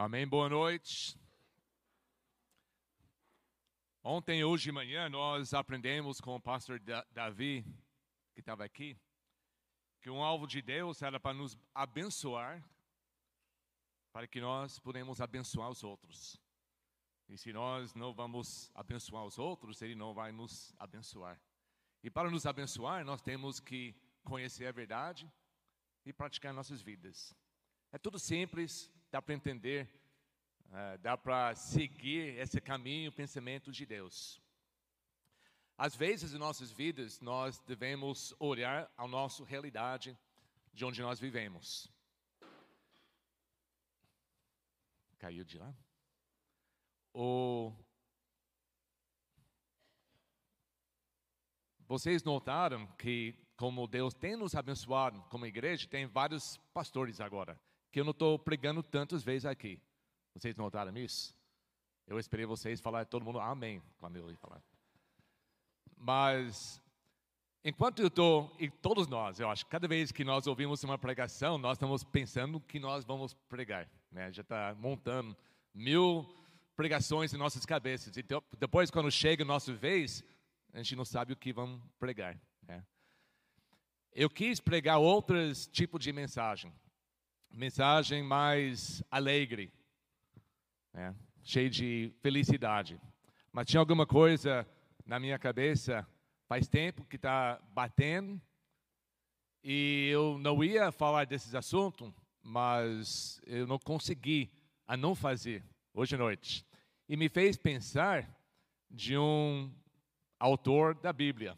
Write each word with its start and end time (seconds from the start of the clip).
Amém, 0.00 0.28
boa 0.28 0.48
noite. 0.48 1.18
Ontem, 4.00 4.44
hoje 4.44 4.62
de 4.62 4.70
manhã, 4.70 5.08
nós 5.08 5.52
aprendemos 5.52 6.20
com 6.20 6.36
o 6.36 6.40
pastor 6.40 6.80
Davi, 7.10 7.64
que 8.32 8.38
estava 8.38 8.64
aqui, 8.64 8.96
que 10.00 10.08
um 10.08 10.22
alvo 10.22 10.46
de 10.46 10.62
Deus 10.62 11.02
era 11.02 11.18
para 11.18 11.34
nos 11.36 11.58
abençoar, 11.74 12.62
para 14.12 14.28
que 14.28 14.40
nós 14.40 14.78
pudemos 14.78 15.20
abençoar 15.20 15.68
os 15.68 15.82
outros. 15.82 16.40
E 17.28 17.36
se 17.36 17.52
nós 17.52 17.92
não 17.92 18.14
vamos 18.14 18.70
abençoar 18.76 19.24
os 19.24 19.36
outros, 19.36 19.82
Ele 19.82 19.96
não 19.96 20.14
vai 20.14 20.30
nos 20.30 20.72
abençoar. 20.78 21.42
E 22.04 22.08
para 22.08 22.30
nos 22.30 22.46
abençoar, 22.46 23.04
nós 23.04 23.20
temos 23.20 23.58
que 23.58 23.96
conhecer 24.22 24.66
a 24.66 24.70
verdade 24.70 25.28
e 26.06 26.12
praticar 26.12 26.54
nossas 26.54 26.80
vidas. 26.80 27.34
É 27.90 27.98
tudo 27.98 28.16
simples, 28.16 28.88
dá 29.10 29.22
para 29.22 29.34
entender, 29.34 29.88
uh, 30.66 30.98
dá 30.98 31.16
para 31.16 31.54
seguir 31.54 32.38
esse 32.38 32.60
caminho, 32.60 33.12
pensamento 33.12 33.72
de 33.72 33.86
Deus. 33.86 34.40
Às 35.76 35.94
vezes 35.94 36.34
em 36.34 36.38
nossas 36.38 36.72
vidas 36.72 37.20
nós 37.20 37.60
devemos 37.60 38.34
olhar 38.38 38.90
a 38.96 39.06
nossa 39.06 39.44
realidade 39.44 40.18
de 40.72 40.84
onde 40.84 41.00
nós 41.00 41.18
vivemos. 41.18 41.90
Caiu 45.18 45.44
de 45.44 45.58
lá? 45.58 45.74
O... 47.14 47.72
Vocês 51.86 52.22
notaram 52.22 52.86
que, 52.98 53.34
como 53.56 53.88
Deus 53.88 54.12
tem 54.14 54.36
nos 54.36 54.54
abençoado 54.54 55.22
como 55.30 55.46
igreja, 55.46 55.88
tem 55.88 56.06
vários 56.06 56.58
pastores 56.72 57.20
agora 57.20 57.58
que 57.90 58.00
eu 58.00 58.04
não 58.04 58.10
estou 58.10 58.38
pregando 58.38 58.82
tantas 58.82 59.22
vezes 59.22 59.46
aqui. 59.46 59.80
Vocês 60.34 60.56
notaram 60.56 60.96
isso? 60.96 61.34
Eu 62.06 62.18
esperei 62.18 62.46
vocês 62.46 62.80
falar, 62.80 63.04
todo 63.06 63.24
mundo 63.24 63.40
amém, 63.40 63.82
quando 63.98 64.16
eu 64.16 64.30
ia 64.30 64.36
falar. 64.36 64.62
Mas, 65.96 66.80
enquanto 67.64 68.00
eu 68.00 68.08
estou, 68.08 68.54
e 68.58 68.70
todos 68.70 69.06
nós, 69.08 69.40
eu 69.40 69.50
acho, 69.50 69.66
cada 69.66 69.88
vez 69.88 70.12
que 70.12 70.24
nós 70.24 70.46
ouvimos 70.46 70.82
uma 70.84 70.96
pregação, 70.96 71.58
nós 71.58 71.76
estamos 71.76 72.04
pensando 72.04 72.60
que 72.60 72.78
nós 72.78 73.04
vamos 73.04 73.34
pregar. 73.48 73.90
Né? 74.10 74.32
Já 74.32 74.42
está 74.42 74.74
montando 74.78 75.36
mil 75.74 76.26
pregações 76.76 77.34
em 77.34 77.36
nossas 77.36 77.66
cabeças. 77.66 78.16
E 78.16 78.24
depois, 78.58 78.90
quando 78.90 79.10
chega 79.10 79.42
a 79.42 79.46
nossa 79.46 79.72
vez, 79.74 80.24
a 80.72 80.78
gente 80.78 80.94
não 80.96 81.04
sabe 81.04 81.32
o 81.32 81.36
que 81.36 81.52
vamos 81.52 81.82
pregar. 81.98 82.40
Né? 82.62 82.84
Eu 84.12 84.30
quis 84.30 84.60
pregar 84.60 84.98
outros 84.98 85.66
tipos 85.66 86.00
de 86.00 86.12
mensagem 86.12 86.72
mensagem 87.50 88.22
mais 88.22 89.02
alegre, 89.10 89.72
né? 90.92 91.14
cheia 91.42 91.70
de 91.70 92.12
felicidade. 92.20 93.00
Mas 93.52 93.66
tinha 93.66 93.80
alguma 93.80 94.06
coisa 94.06 94.66
na 95.04 95.18
minha 95.18 95.38
cabeça 95.38 96.06
faz 96.46 96.66
tempo 96.66 97.04
que 97.04 97.16
está 97.16 97.60
batendo 97.72 98.40
e 99.62 100.08
eu 100.10 100.38
não 100.38 100.62
ia 100.62 100.90
falar 100.92 101.26
desses 101.26 101.54
assuntos, 101.54 102.12
mas 102.42 103.40
eu 103.46 103.66
não 103.66 103.78
consegui 103.78 104.50
a 104.86 104.96
não 104.96 105.14
fazer 105.14 105.64
hoje 105.92 106.14
à 106.14 106.18
noite. 106.18 106.66
E 107.08 107.16
me 107.16 107.28
fez 107.28 107.56
pensar 107.56 108.28
de 108.90 109.16
um 109.18 109.70
autor 110.38 110.94
da 110.94 111.12
Bíblia. 111.12 111.56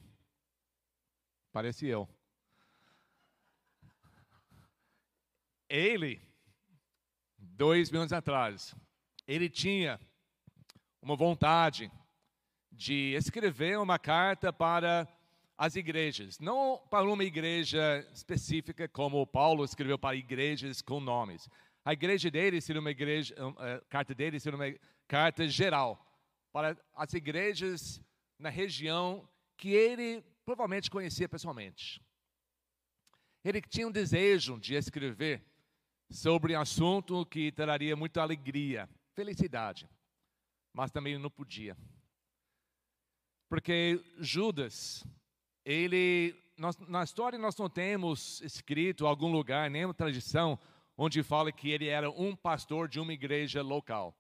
Parece 1.53 1.87
eu. 1.87 2.09
Ele, 5.71 6.21
dois 7.39 7.93
mil 7.93 8.01
anos 8.01 8.13
atrás, 8.13 8.75
ele 9.25 9.49
tinha 9.49 10.01
uma 11.01 11.15
vontade 11.15 11.91
de 12.73 13.15
escrever 13.15 13.79
uma 13.79 13.97
carta 13.97 14.53
para 14.53 15.07
as 15.57 15.77
igrejas, 15.77 16.41
não 16.41 16.79
para 16.91 17.09
uma 17.09 17.23
igreja 17.23 18.05
específica 18.13 18.89
como 18.89 19.25
Paulo 19.25 19.65
escreveu 19.65 19.97
para 19.97 20.17
igrejas 20.17 20.83
com 20.83 20.99
nomes. 20.99 21.49
A 21.85 21.93
igreja 21.93 22.31
dele 22.33 22.61
seria 22.61 22.81
uma 22.81 22.91
igreja, 22.91 23.33
a 23.59 23.81
carta 23.89 24.13
dele 24.13 24.41
seria 24.41 24.57
uma 24.57 24.75
carta 25.07 25.47
geral 25.47 26.05
para 26.53 26.77
as 26.95 27.15
igrejas 27.15 28.03
na 28.39 28.49
região 28.49 29.29
que 29.57 29.69
ele 29.69 30.21
provavelmente 30.45 30.91
conhecia 30.91 31.29
pessoalmente. 31.29 32.03
Ele 33.45 33.61
tinha 33.61 33.87
um 33.87 33.93
desejo 33.93 34.59
de 34.59 34.75
escrever 34.75 35.45
sobre 36.11 36.57
um 36.57 36.61
assunto 36.61 37.25
que 37.27 37.53
traria 37.53 37.95
muita 37.95 38.21
alegria, 38.21 38.89
felicidade, 39.15 39.89
mas 40.73 40.91
também 40.91 41.17
não 41.17 41.31
podia. 41.31 41.77
Porque 43.49 44.03
Judas, 44.19 45.05
ele, 45.65 46.35
nós, 46.57 46.77
na 46.79 47.03
história 47.03 47.39
nós 47.39 47.57
não 47.57 47.69
temos 47.69 48.41
escrito 48.43 49.07
algum 49.07 49.31
lugar, 49.31 49.71
nenhuma 49.71 49.95
tradição, 49.95 50.59
onde 50.97 51.23
fala 51.23 51.51
que 51.51 51.71
ele 51.71 51.87
era 51.87 52.11
um 52.11 52.35
pastor 52.35 52.89
de 52.89 53.01
uma 53.01 53.13
igreja 53.13 53.63
local. 53.63 54.15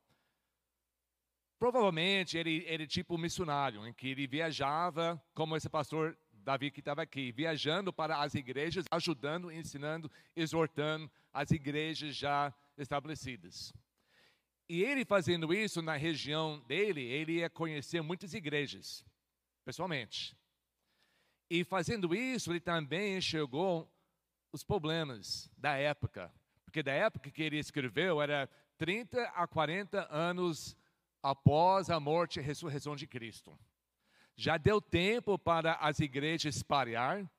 Provavelmente 1.59 2.39
ele 2.39 2.65
era 2.67 2.87
tipo 2.87 3.19
missionário, 3.19 3.87
em 3.87 3.93
que 3.93 4.09
ele 4.09 4.27
viajava 4.27 5.23
como 5.35 5.57
esse 5.57 5.69
pastor 5.69 6.17
Davi 6.45 6.71
que 6.71 6.81
estava 6.81 7.03
aqui, 7.03 7.33
viajando 7.33 7.93
para 7.93 8.21
as 8.21 8.35
igrejas, 8.35 8.85
ajudando, 8.91 9.51
ensinando, 9.51 10.11
exortando 10.35 11.11
as 11.33 11.51
igrejas 11.51 12.17
já 12.17 12.53
estabelecidas. 12.77 13.73
E 14.69 14.83
ele 14.85 15.05
fazendo 15.05 15.53
isso 15.53 15.83
na 15.83 15.97
região 15.97 16.61
dele, 16.61 17.03
ele 17.03 17.39
ia 17.39 17.51
conhecer 17.51 18.01
muitas 18.03 18.35
igrejas, 18.35 19.05
pessoalmente. 19.65 20.37
E 21.51 21.65
fazendo 21.65 22.15
isso, 22.15 22.53
ele 22.53 22.61
também 22.61 23.17
enxergou 23.17 23.93
os 24.53 24.63
problemas 24.63 25.51
da 25.57 25.77
época. 25.77 26.33
Porque 26.65 26.83
da 26.83 26.93
época 26.93 27.31
que 27.31 27.43
ele 27.43 27.59
escreveu 27.59 28.23
era 28.23 28.49
30 28.79 29.21
a 29.35 29.47
40 29.47 30.07
anos 30.09 30.77
após 31.21 31.91
a 31.91 31.99
morte 31.99 32.39
e 32.39 32.43
ressurreição 32.43 32.95
de 32.95 33.07
Cristo. 33.07 33.59
Já 34.41 34.57
deu 34.57 34.81
tempo 34.81 35.39
para 35.39 35.75
as 35.75 36.01
igrejas 36.01 36.57
espalhar, 36.57 37.31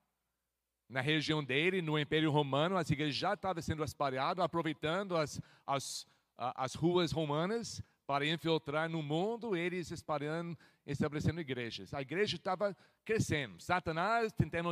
na 0.87 1.01
região 1.01 1.43
dele, 1.43 1.81
no 1.81 1.97
Império 1.97 2.29
Romano, 2.29 2.77
as 2.77 2.91
igrejas 2.91 3.15
já 3.15 3.33
estavam 3.33 3.59
sendo 3.59 3.83
espalhadas, 3.83 4.45
aproveitando 4.45 5.17
as, 5.17 5.41
as, 5.65 6.05
as 6.37 6.75
ruas 6.75 7.11
romanas 7.11 7.81
para 8.05 8.23
infiltrar 8.27 8.87
no 8.87 9.01
mundo, 9.01 9.55
eles 9.55 9.89
espalhando, 9.89 10.55
estabelecendo 10.85 11.41
igrejas. 11.41 11.91
A 11.91 12.03
igreja 12.03 12.35
estava 12.35 12.77
crescendo, 13.03 13.59
Satanás 13.59 14.31
tentando 14.31 14.69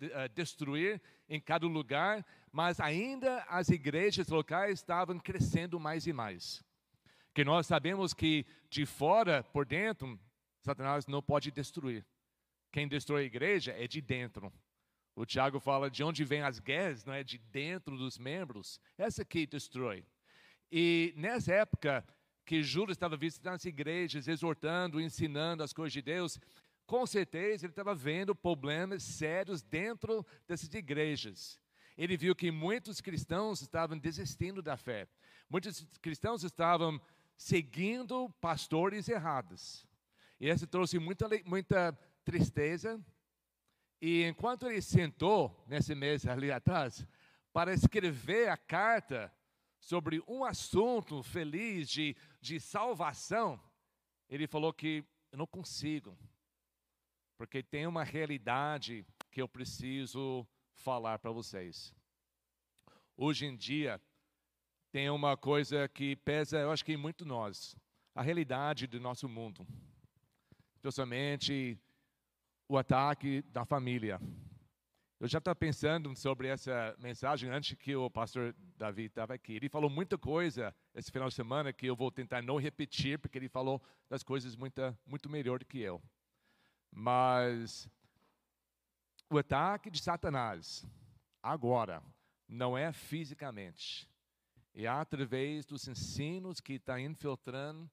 eh, 0.00 0.28
destruir 0.30 1.00
em 1.28 1.40
cada 1.40 1.64
lugar, 1.64 2.26
mas 2.50 2.80
ainda 2.80 3.46
as 3.48 3.68
igrejas 3.68 4.26
locais 4.26 4.80
estavam 4.80 5.16
crescendo 5.20 5.78
mais 5.78 6.08
e 6.08 6.12
mais. 6.12 6.60
Que 7.32 7.44
nós 7.44 7.68
sabemos 7.68 8.12
que 8.12 8.44
de 8.68 8.84
fora 8.84 9.44
por 9.52 9.64
dentro, 9.64 10.18
Satanás 10.60 11.06
não 11.06 11.22
pode 11.22 11.50
destruir. 11.50 12.04
Quem 12.70 12.86
destrói 12.86 13.22
a 13.22 13.26
igreja 13.26 13.72
é 13.72 13.86
de 13.86 14.00
dentro. 14.00 14.52
O 15.14 15.26
Tiago 15.26 15.58
fala 15.58 15.90
de 15.90 16.04
onde 16.04 16.24
vêm 16.24 16.42
as 16.42 16.58
guerras, 16.58 17.04
não 17.04 17.12
é 17.12 17.24
de 17.24 17.38
dentro 17.38 17.96
dos 17.96 18.18
membros. 18.18 18.80
Essa 18.96 19.24
que 19.24 19.46
destrói. 19.46 20.04
E 20.70 21.12
nessa 21.16 21.52
época 21.52 22.06
que 22.44 22.62
Judas 22.62 22.94
estava 22.94 23.16
visitando 23.16 23.54
as 23.54 23.64
igrejas, 23.64 24.28
exortando, 24.28 25.00
ensinando 25.00 25.62
as 25.62 25.72
coisas 25.72 25.92
de 25.92 26.02
Deus, 26.02 26.38
com 26.86 27.06
certeza 27.06 27.66
ele 27.66 27.72
estava 27.72 27.94
vendo 27.94 28.34
problemas 28.34 29.02
sérios 29.02 29.62
dentro 29.62 30.24
dessas 30.46 30.72
igrejas. 30.72 31.60
Ele 31.96 32.16
viu 32.16 32.34
que 32.36 32.50
muitos 32.50 33.00
cristãos 33.00 33.60
estavam 33.60 33.98
desistindo 33.98 34.62
da 34.62 34.76
fé. 34.76 35.08
Muitos 35.50 35.84
cristãos 36.00 36.44
estavam 36.44 37.00
seguindo 37.36 38.30
pastores 38.40 39.08
errados. 39.08 39.87
E 40.40 40.48
isso 40.48 40.66
trouxe 40.66 40.98
muita, 40.98 41.28
muita 41.44 41.92
tristeza, 42.24 43.02
e 44.00 44.24
enquanto 44.24 44.66
ele 44.66 44.80
sentou 44.80 45.64
nesse 45.66 45.94
mês 45.94 46.26
ali 46.26 46.52
atrás 46.52 47.06
para 47.52 47.74
escrever 47.74 48.48
a 48.48 48.56
carta 48.56 49.32
sobre 49.80 50.22
um 50.28 50.44
assunto 50.44 51.22
feliz 51.22 51.88
de, 51.88 52.16
de 52.40 52.60
salvação, 52.60 53.60
ele 54.28 54.46
falou 54.46 54.72
que 54.72 55.04
eu 55.32 55.38
não 55.38 55.46
consigo, 55.46 56.16
porque 57.36 57.62
tem 57.62 57.86
uma 57.86 58.04
realidade 58.04 59.04
que 59.30 59.42
eu 59.42 59.48
preciso 59.48 60.46
falar 60.74 61.18
para 61.18 61.32
vocês. 61.32 61.92
Hoje 63.16 63.46
em 63.46 63.56
dia, 63.56 64.00
tem 64.92 65.10
uma 65.10 65.36
coisa 65.36 65.88
que 65.88 66.14
pesa, 66.16 66.58
eu 66.58 66.70
acho 66.70 66.84
que 66.84 66.92
em 66.92 66.96
muito 66.96 67.24
nós, 67.24 67.76
a 68.14 68.22
realidade 68.22 68.86
do 68.86 69.00
nosso 69.00 69.28
mundo. 69.28 69.66
Especialmente 70.78 71.76
o 72.68 72.78
ataque 72.78 73.42
da 73.50 73.64
família. 73.64 74.20
Eu 75.18 75.26
já 75.26 75.38
estava 75.38 75.56
pensando 75.56 76.14
sobre 76.14 76.46
essa 76.46 76.94
mensagem 77.00 77.50
antes 77.50 77.76
que 77.76 77.96
o 77.96 78.08
pastor 78.08 78.54
Davi 78.76 79.06
estava 79.06 79.34
aqui. 79.34 79.54
Ele 79.54 79.68
falou 79.68 79.90
muita 79.90 80.16
coisa 80.16 80.72
esse 80.94 81.10
final 81.10 81.28
de 81.28 81.34
semana 81.34 81.72
que 81.72 81.86
eu 81.86 81.96
vou 81.96 82.12
tentar 82.12 82.42
não 82.42 82.58
repetir, 82.58 83.18
porque 83.18 83.36
ele 83.36 83.48
falou 83.48 83.82
das 84.08 84.22
coisas 84.22 84.54
muito, 84.54 84.80
muito 85.04 85.28
melhor 85.28 85.58
do 85.58 85.66
que 85.66 85.80
eu. 85.80 86.00
Mas 86.92 87.90
o 89.28 89.36
ataque 89.36 89.90
de 89.90 90.00
Satanás, 90.00 90.86
agora, 91.42 92.00
não 92.46 92.78
é 92.78 92.92
fisicamente. 92.92 94.08
É 94.72 94.86
através 94.86 95.66
dos 95.66 95.88
ensinos 95.88 96.60
que 96.60 96.74
está 96.74 97.00
infiltrando 97.00 97.90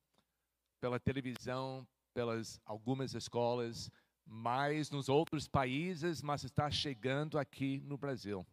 pela 0.80 1.00
televisão, 1.00 1.88
pelas 2.16 2.62
algumas 2.66 3.14
escolas, 3.14 3.92
mais 4.26 4.90
nos 4.90 5.10
outros 5.10 5.50
países, 5.50 6.22
mas 6.22 6.46
está 6.46 6.72
chegando 6.72 7.38
aqui 7.38 7.82
no 7.82 7.98
Brasil. 7.98 8.48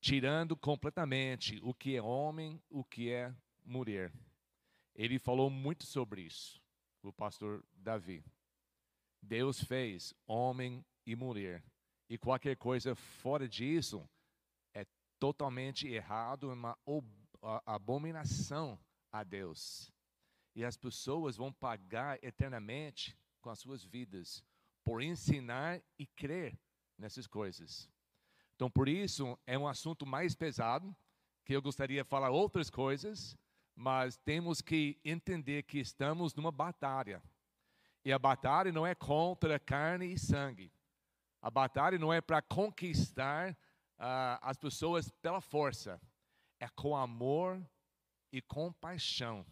Tirando 0.00 0.56
completamente 0.56 1.60
o 1.64 1.74
que 1.74 1.96
é 1.96 2.00
homem, 2.00 2.62
o 2.70 2.84
que 2.84 3.10
é 3.10 3.34
mulher. 3.64 4.12
Ele 4.94 5.18
falou 5.18 5.50
muito 5.50 5.84
sobre 5.84 6.22
isso, 6.22 6.62
o 7.02 7.12
pastor 7.12 7.64
Davi. 7.74 8.24
Deus 9.20 9.62
fez 9.62 10.14
homem 10.24 10.84
e 11.04 11.16
mulher. 11.16 11.62
E 12.08 12.16
qualquer 12.16 12.56
coisa 12.56 12.94
fora 12.94 13.48
disso 13.48 14.08
é 14.72 14.86
totalmente 15.18 15.88
errado, 15.88 16.50
é 16.50 16.54
uma 16.54 16.78
abominação 17.66 18.78
a 19.10 19.24
Deus. 19.24 19.92
E 20.54 20.64
as 20.64 20.76
pessoas 20.76 21.36
vão 21.36 21.52
pagar 21.52 22.22
eternamente 22.22 23.16
com 23.40 23.50
as 23.50 23.58
suas 23.58 23.84
vidas 23.84 24.44
por 24.84 25.02
ensinar 25.02 25.80
e 25.98 26.06
crer 26.06 26.58
nessas 26.98 27.26
coisas. 27.26 27.88
Então, 28.54 28.70
por 28.70 28.88
isso, 28.88 29.38
é 29.46 29.58
um 29.58 29.66
assunto 29.66 30.04
mais 30.04 30.34
pesado, 30.34 30.94
que 31.44 31.54
eu 31.54 31.62
gostaria 31.62 32.02
de 32.02 32.08
falar 32.08 32.30
outras 32.30 32.70
coisas, 32.70 33.36
mas 33.74 34.16
temos 34.18 34.60
que 34.60 35.00
entender 35.04 35.62
que 35.64 35.78
estamos 35.78 36.34
numa 36.34 36.52
batalha. 36.52 37.22
E 38.04 38.12
a 38.12 38.18
batalha 38.18 38.70
não 38.70 38.86
é 38.86 38.94
contra 38.94 39.58
carne 39.58 40.12
e 40.12 40.18
sangue. 40.18 40.72
A 41.40 41.50
batalha 41.50 41.98
não 41.98 42.12
é 42.12 42.20
para 42.20 42.42
conquistar 42.42 43.52
uh, 43.52 44.38
as 44.42 44.56
pessoas 44.56 45.10
pela 45.10 45.40
força. 45.40 46.00
É 46.60 46.68
com 46.68 46.96
amor 46.96 47.60
e 48.30 48.40
compaixão 48.40 49.44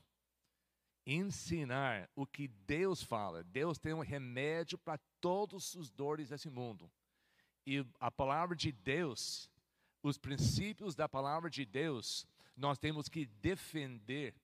ensinar 1.15 2.09
o 2.15 2.27
que 2.27 2.49
Deus 2.49 3.03
fala. 3.03 3.43
Deus 3.43 3.79
tem 3.79 3.93
um 3.93 4.01
remédio 4.01 4.79
para 4.79 4.99
todos 5.21 5.75
os 5.75 5.91
dores 5.91 6.29
desse 6.29 6.49
mundo. 6.49 6.91
E 7.67 7.85
a 7.99 8.11
palavra 8.11 8.57
de 8.57 8.71
Deus, 8.71 9.51
os 10.03 10.17
princípios 10.17 10.95
da 10.95 11.09
palavra 11.09 11.51
de 11.51 11.65
Deus, 11.65 12.27
nós 12.57 12.79
temos 12.79 13.09
que 13.09 13.27
defender 13.27 14.35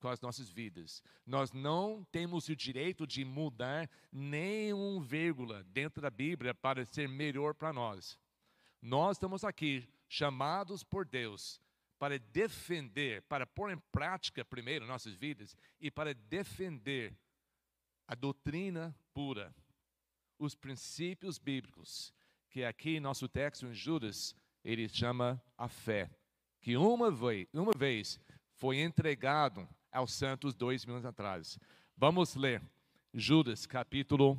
com 0.00 0.08
as 0.08 0.20
nossas 0.20 0.48
vidas. 0.48 1.02
Nós 1.24 1.52
não 1.52 2.04
temos 2.10 2.48
o 2.48 2.56
direito 2.56 3.06
de 3.06 3.24
mudar 3.24 3.88
nenhum 4.10 5.00
vírgula 5.00 5.64
dentro 5.64 6.00
da 6.00 6.10
Bíblia 6.10 6.54
para 6.54 6.84
ser 6.84 7.08
melhor 7.08 7.54
para 7.54 7.72
nós. 7.72 8.18
Nós 8.80 9.16
estamos 9.16 9.44
aqui 9.44 9.88
chamados 10.08 10.82
por 10.82 11.04
Deus 11.04 11.60
para 11.98 12.18
defender, 12.18 13.22
para 13.22 13.46
pôr 13.46 13.70
em 13.70 13.78
prática 13.90 14.44
primeiro 14.44 14.86
nossas 14.86 15.14
vidas 15.14 15.56
e 15.80 15.90
para 15.90 16.14
defender 16.14 17.16
a 18.06 18.14
doutrina 18.14 18.94
pura, 19.12 19.54
os 20.38 20.54
princípios 20.54 21.38
bíblicos, 21.38 22.12
que 22.50 22.64
aqui 22.64 23.00
nosso 23.00 23.28
texto 23.28 23.66
em 23.66 23.74
Judas 23.74 24.34
ele 24.62 24.88
chama 24.88 25.42
a 25.56 25.68
fé, 25.68 26.10
que 26.60 26.76
uma 26.76 27.10
vez, 27.10 27.48
uma 27.52 27.72
vez 27.76 28.20
foi 28.54 28.80
entregado 28.80 29.68
aos 29.90 30.12
santos 30.12 30.54
dois 30.54 30.84
mil 30.84 30.96
anos 30.96 31.06
atrás. 31.06 31.58
Vamos 31.96 32.34
ler 32.34 32.62
Judas 33.14 33.64
capítulo, 33.64 34.38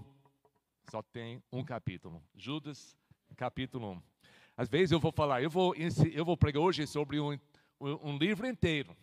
só 0.91 1.01
tem 1.01 1.41
um 1.51 1.63
capítulo. 1.63 2.23
Judas 2.35 2.95
capítulo 3.35 3.93
1. 3.93 4.01
Às 4.57 4.67
vezes 4.67 4.91
eu 4.91 4.99
vou 4.99 5.11
falar, 5.11 5.43
eu 5.43 5.51
vou, 5.51 5.75
eu 5.75 6.25
vou 6.25 6.35
pregar 6.35 6.63
hoje 6.63 6.87
sobre 6.87 7.19
um, 7.19 7.39
um 7.79 8.17
livro 8.17 8.47
inteiro. 8.47 8.97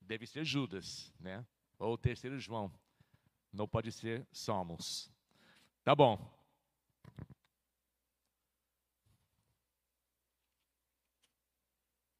Deve 0.00 0.26
ser 0.26 0.42
Judas, 0.42 1.12
né? 1.20 1.46
Ou 1.78 1.98
terceiro 1.98 2.38
João. 2.38 2.72
Não 3.52 3.68
pode 3.68 3.92
ser 3.92 4.26
Somos. 4.32 5.12
Tá 5.84 5.94
bom. 5.94 6.18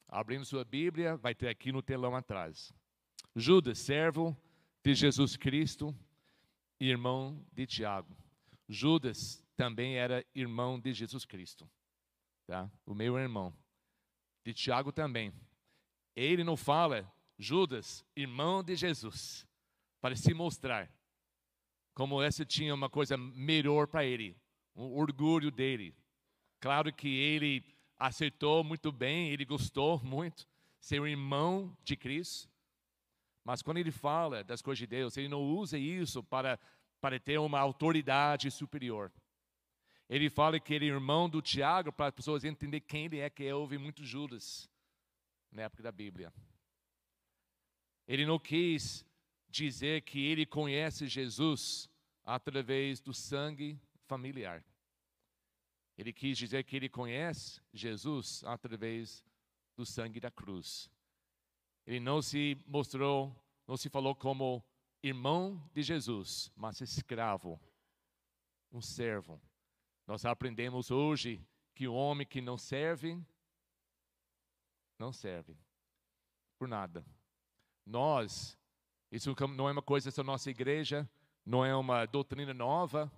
Abrindo 0.07 0.45
sua 0.45 0.65
Bíblia, 0.65 1.17
vai 1.17 1.35
ter 1.35 1.49
aqui 1.49 1.73
no 1.73 1.81
telão 1.81 2.15
atrás. 2.15 2.75
Judas, 3.35 3.79
servo 3.79 4.37
de 4.85 4.95
Jesus 4.95 5.35
Cristo, 5.35 5.97
irmão 6.79 7.43
de 7.55 7.67
Tiago. 7.67 8.15
Judas 8.69 9.43
também 9.57 9.97
era 9.97 10.27
irmão 10.35 10.79
de 10.79 10.93
Jesus 10.93 11.25
Cristo 11.25 11.67
tá? 12.51 12.69
O 12.85 12.93
meu 12.97 13.17
irmão. 13.17 13.55
De 14.45 14.53
Tiago 14.53 14.91
também. 14.91 15.33
Ele 16.17 16.43
não 16.43 16.57
fala 16.57 17.09
Judas, 17.39 18.05
irmão 18.17 18.61
de 18.61 18.75
Jesus, 18.75 19.47
para 20.01 20.17
se 20.17 20.35
mostrar 20.35 20.93
como 21.95 22.21
essa 22.21 22.45
tinha 22.45 22.75
uma 22.75 22.91
coisa 22.91 23.17
melhor 23.17 23.87
para 23.87 24.05
ele, 24.05 24.37
um 24.75 24.99
orgulho 24.99 25.51
dele. 25.51 25.95
Claro 26.59 26.93
que 26.93 27.09
ele 27.09 27.65
aceitou 27.97 28.65
muito 28.65 28.91
bem, 28.91 29.31
ele 29.31 29.45
gostou 29.45 30.03
muito 30.03 30.49
ser 30.81 31.01
irmão 31.03 31.77
de 31.85 31.97
Cristo. 31.97 32.51
Mas 33.45 33.63
quando 33.63 33.79
ele 33.79 33.93
fala 33.93 34.43
das 34.43 34.61
coisas 34.61 34.81
de 34.81 34.87
Deus, 34.89 35.17
ele 35.17 35.29
não 35.29 35.43
usa 35.43 35.79
isso 35.79 36.23
para, 36.25 36.59
para 37.01 37.21
ter 37.21 37.39
uma 37.39 37.61
autoridade 37.61 38.51
superior. 38.51 39.13
Ele 40.11 40.29
fala 40.29 40.59
que 40.59 40.75
ele 40.75 40.87
é 40.87 40.89
irmão 40.89 41.31
do 41.31 41.41
Tiago, 41.41 41.93
para 41.93 42.09
as 42.09 42.15
pessoas 42.15 42.43
entenderem 42.43 42.85
quem 42.85 43.05
ele 43.05 43.21
é, 43.21 43.31
que 43.31 43.45
é, 43.45 43.55
houve 43.55 43.79
muito 43.79 44.05
Judas 44.05 44.69
na 45.53 45.63
época 45.63 45.85
da 45.85 45.93
Bíblia. 45.93 46.35
Ele 48.09 48.27
não 48.27 48.37
quis 48.37 49.07
dizer 49.49 50.03
que 50.03 50.19
ele 50.19 50.45
conhece 50.45 51.07
Jesus 51.07 51.89
através 52.25 52.99
do 53.01 53.15
sangue 53.15 53.81
familiar. 54.09 54.65
Ele 55.97 56.13
quis 56.13 56.37
dizer 56.37 56.65
que 56.65 56.75
ele 56.75 56.89
conhece 56.89 57.63
Jesus 57.73 58.43
através 58.43 59.25
do 59.77 59.87
sangue 59.87 60.19
da 60.19 60.31
cruz. 60.31 60.91
Ele 61.87 62.01
não 62.01 62.21
se 62.21 62.59
mostrou, 62.67 63.33
não 63.65 63.77
se 63.77 63.89
falou 63.89 64.17
como 64.17 64.61
irmão 65.05 65.71
de 65.73 65.85
Jesus, 65.85 66.51
mas 66.57 66.81
escravo, 66.81 67.61
um 68.73 68.81
servo 68.81 69.41
nós 70.11 70.25
aprendemos 70.25 70.91
hoje 70.91 71.41
que 71.73 71.87
o 71.87 71.95
homem 71.95 72.27
que 72.27 72.41
não 72.41 72.59
serve, 72.59 73.17
não 74.99 75.13
serve 75.13 75.57
por 76.59 76.67
nada. 76.67 77.07
Nós, 77.87 78.59
isso 79.13 79.33
não 79.55 79.69
é 79.69 79.73
uma 79.73 79.81
coisa 79.81 80.11
da 80.11 80.25
nossa 80.25 80.51
igreja, 80.51 81.09
não 81.47 81.65
é 81.65 81.77
uma 81.77 82.07
doutrina 82.07 82.53
nova. 82.53 83.09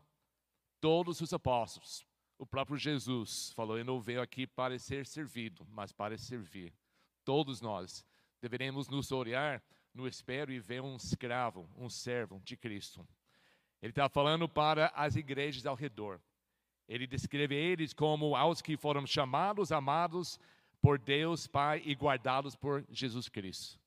Todos 0.82 1.22
os 1.22 1.32
apóstolos, 1.32 2.06
o 2.36 2.44
próprio 2.44 2.76
Jesus 2.76 3.54
falou: 3.54 3.78
Eu 3.78 3.86
não 3.86 3.98
veio 3.98 4.20
aqui 4.20 4.46
para 4.46 4.78
ser 4.78 5.06
servido, 5.06 5.66
mas 5.70 5.92
para 5.92 6.18
servir. 6.18 6.74
Todos 7.24 7.62
nós 7.62 8.04
deveremos 8.38 8.90
nos 8.90 9.10
olhar 9.12 9.62
no 9.94 10.06
espelho 10.06 10.52
e 10.52 10.60
ver 10.60 10.82
um 10.82 10.96
escravo, 10.96 11.66
um 11.74 11.88
servo 11.88 12.38
de 12.44 12.54
Cristo. 12.54 13.08
Ele 13.80 13.92
está 13.92 14.10
falando 14.10 14.46
para 14.46 14.88
as 14.88 15.16
igrejas 15.16 15.64
ao 15.64 15.74
redor. 15.74 16.20
Ele 16.92 17.06
descreve 17.06 17.54
eles 17.54 17.94
como 17.94 18.36
aos 18.36 18.60
que 18.60 18.76
foram 18.76 19.06
chamados, 19.06 19.72
amados 19.72 20.38
por 20.78 20.98
Deus 20.98 21.46
Pai 21.46 21.80
e 21.86 21.94
guardados 21.94 22.54
por 22.54 22.84
Jesus 22.90 23.30
Cristo. 23.30 23.80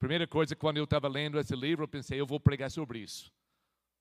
Primeira 0.00 0.26
coisa, 0.26 0.56
quando 0.56 0.78
eu 0.78 0.82
estava 0.82 1.06
lendo 1.06 1.38
esse 1.38 1.54
livro, 1.54 1.84
eu 1.84 1.88
pensei, 1.88 2.20
eu 2.20 2.26
vou 2.26 2.40
pregar 2.40 2.72
sobre 2.72 2.98
isso. 2.98 3.32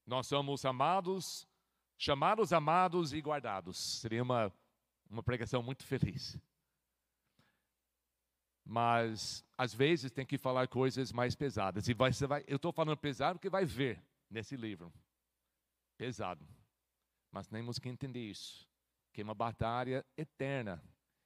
Nós 0.03 0.25
somos 0.25 0.65
amados, 0.65 1.47
chamados, 1.95 2.51
amados 2.51 3.13
e 3.13 3.21
guardados. 3.21 3.77
Seria 3.77 4.23
uma, 4.23 4.51
uma 5.07 5.21
pregação 5.21 5.61
muito 5.61 5.85
feliz. 5.85 6.35
Mas, 8.65 9.45
às 9.55 9.75
vezes, 9.75 10.11
tem 10.11 10.25
que 10.25 10.39
falar 10.39 10.67
coisas 10.67 11.11
mais 11.11 11.35
pesadas. 11.35 11.87
E 11.87 11.93
vai, 11.93 12.09
vai, 12.11 12.43
eu 12.47 12.55
estou 12.55 12.71
falando 12.71 12.97
pesado 12.97 13.37
porque 13.37 13.49
vai 13.49 13.63
ver 13.63 14.03
nesse 14.27 14.55
livro. 14.55 14.91
Pesado. 15.95 16.43
Mas 17.33 17.47
temos 17.47 17.79
que 17.79 17.89
entender 17.89 18.21
isso, 18.21 18.69
que 19.11 19.21
é 19.21 19.23
uma 19.23 19.33
batalha 19.33 20.05
eterna, 20.15 20.81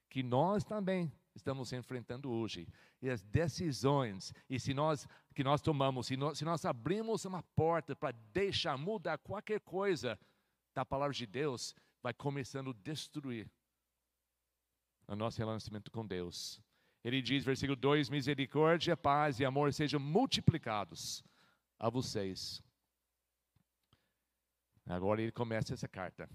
que 0.08 0.22
nós 0.22 0.64
também 0.64 1.12
estamos 1.34 1.70
enfrentando 1.74 2.30
hoje. 2.30 2.66
E 3.02 3.10
as 3.10 3.22
decisões, 3.22 4.32
e 4.48 4.58
se 4.58 4.72
nós 4.72 5.06
que 5.34 5.44
nós 5.44 5.60
tomamos, 5.60 6.06
se 6.06 6.16
nós, 6.16 6.38
se 6.38 6.46
nós 6.46 6.64
abrimos 6.64 7.26
uma 7.26 7.42
porta 7.54 7.94
para 7.94 8.16
deixar 8.32 8.78
mudar 8.78 9.18
qualquer 9.18 9.60
coisa 9.60 10.18
da 10.74 10.84
palavra 10.84 11.14
de 11.14 11.26
Deus, 11.26 11.74
vai 12.02 12.14
começando 12.14 12.70
a 12.70 12.82
destruir 12.82 13.46
o 15.06 15.14
nosso 15.14 15.38
relacionamento 15.38 15.90
com 15.90 16.06
Deus. 16.06 16.58
Ele 17.04 17.20
diz, 17.20 17.44
versículo 17.44 17.76
2: 17.76 18.08
Misericórdia, 18.08 18.96
paz 18.96 19.40
e 19.40 19.44
amor 19.44 19.74
sejam 19.74 20.00
multiplicados 20.00 21.22
a 21.78 21.90
vocês. 21.90 22.62
Agora 24.88 25.20
ele 25.20 25.30
começa 25.30 25.74
essa 25.74 25.86
carta. 25.86 26.28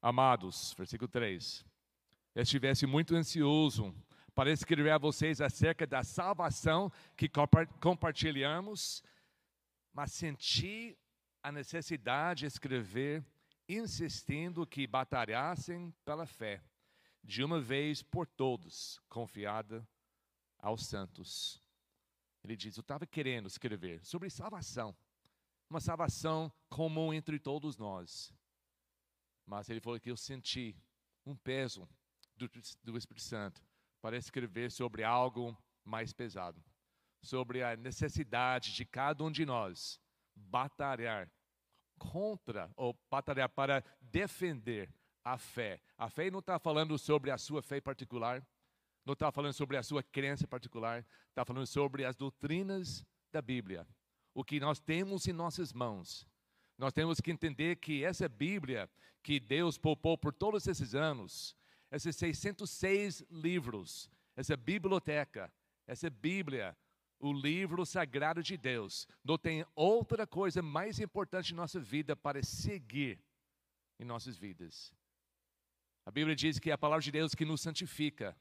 Amados, 0.00 0.74
versículo 0.76 1.06
3. 1.06 1.64
Estivesse 2.34 2.86
muito 2.86 3.14
ansioso 3.14 3.94
para 4.34 4.50
escrever 4.50 4.90
a 4.90 4.98
vocês 4.98 5.40
acerca 5.40 5.86
da 5.86 6.02
salvação 6.02 6.90
que 7.14 7.30
compartilhamos, 7.80 9.02
mas 9.92 10.12
senti 10.12 10.98
a 11.42 11.52
necessidade 11.52 12.40
de 12.40 12.46
escrever, 12.46 13.22
insistindo 13.68 14.66
que 14.66 14.86
batalhassem 14.86 15.94
pela 16.06 16.26
fé, 16.26 16.62
de 17.22 17.44
uma 17.44 17.60
vez 17.60 18.02
por 18.02 18.26
todos, 18.26 18.98
confiada 19.10 19.86
aos 20.58 20.86
santos. 20.86 21.62
Ele 22.42 22.56
diz: 22.56 22.78
Eu 22.78 22.80
estava 22.80 23.06
querendo 23.06 23.46
escrever 23.46 24.02
sobre 24.04 24.30
salvação, 24.30 24.96
uma 25.74 25.80
salvação 25.80 26.52
comum 26.70 27.12
entre 27.12 27.36
todos 27.36 27.76
nós. 27.76 28.32
Mas 29.44 29.68
ele 29.68 29.80
falou 29.80 29.98
que 29.98 30.08
eu 30.08 30.16
senti 30.16 30.76
um 31.26 31.34
peso 31.34 31.88
do, 32.36 32.48
do 32.84 32.96
Espírito 32.96 33.24
Santo 33.24 33.60
para 34.00 34.16
escrever 34.16 34.70
sobre 34.70 35.02
algo 35.02 35.56
mais 35.84 36.12
pesado, 36.12 36.62
sobre 37.20 37.64
a 37.64 37.76
necessidade 37.76 38.72
de 38.72 38.84
cada 38.84 39.24
um 39.24 39.32
de 39.32 39.44
nós 39.44 40.00
batalhar 40.36 41.28
contra, 41.98 42.70
ou 42.76 42.96
batalhar 43.10 43.48
para 43.48 43.82
defender 44.00 44.94
a 45.24 45.36
fé. 45.36 45.80
A 45.98 46.08
fé 46.08 46.30
não 46.30 46.38
está 46.38 46.56
falando 46.56 46.96
sobre 46.96 47.32
a 47.32 47.38
sua 47.38 47.60
fé 47.60 47.80
particular, 47.80 48.46
não 49.04 49.14
está 49.14 49.32
falando 49.32 49.52
sobre 49.52 49.76
a 49.76 49.82
sua 49.82 50.04
crença 50.04 50.46
particular, 50.46 51.04
está 51.30 51.44
falando 51.44 51.66
sobre 51.66 52.04
as 52.04 52.14
doutrinas 52.14 53.04
da 53.32 53.42
Bíblia. 53.42 53.84
O 54.34 54.44
que 54.44 54.58
nós 54.58 54.80
temos 54.80 55.26
em 55.26 55.32
nossas 55.32 55.72
mãos. 55.72 56.26
Nós 56.76 56.92
temos 56.92 57.20
que 57.20 57.30
entender 57.30 57.76
que 57.76 58.04
essa 58.04 58.28
Bíblia 58.28 58.90
que 59.22 59.40
Deus 59.40 59.78
poupou 59.78 60.18
por 60.18 60.34
todos 60.34 60.66
esses 60.66 60.94
anos, 60.94 61.56
esses 61.90 62.14
606 62.16 63.24
livros, 63.30 64.10
essa 64.36 64.56
biblioteca, 64.56 65.52
essa 65.86 66.10
Bíblia, 66.10 66.76
o 67.18 67.32
livro 67.32 67.86
sagrado 67.86 68.42
de 68.42 68.56
Deus, 68.56 69.08
não 69.24 69.38
tem 69.38 69.64
outra 69.74 70.26
coisa 70.26 70.60
mais 70.60 71.00
importante 71.00 71.52
em 71.52 71.56
nossa 71.56 71.80
vida 71.80 72.14
para 72.14 72.42
seguir 72.42 73.18
em 73.98 74.04
nossas 74.04 74.36
vidas. 74.36 74.92
A 76.04 76.10
Bíblia 76.10 76.36
diz 76.36 76.58
que 76.58 76.70
é 76.70 76.74
a 76.74 76.78
palavra 76.78 77.02
de 77.02 77.10
Deus 77.10 77.34
que 77.34 77.46
nos 77.46 77.62
santifica, 77.62 78.36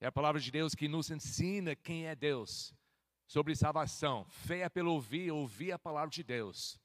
é 0.00 0.06
a 0.06 0.12
palavra 0.12 0.40
de 0.40 0.50
Deus 0.50 0.74
que 0.74 0.88
nos 0.88 1.10
ensina 1.10 1.76
quem 1.76 2.06
é 2.06 2.14
Deus, 2.14 2.72
sobre 3.28 3.54
salvação. 3.54 4.24
Fé 4.24 4.60
é 4.60 4.68
pelo 4.68 4.92
ouvir, 4.92 5.30
ouvir 5.30 5.70
a 5.70 5.78
palavra 5.78 6.10
de 6.10 6.24
Deus. 6.24 6.80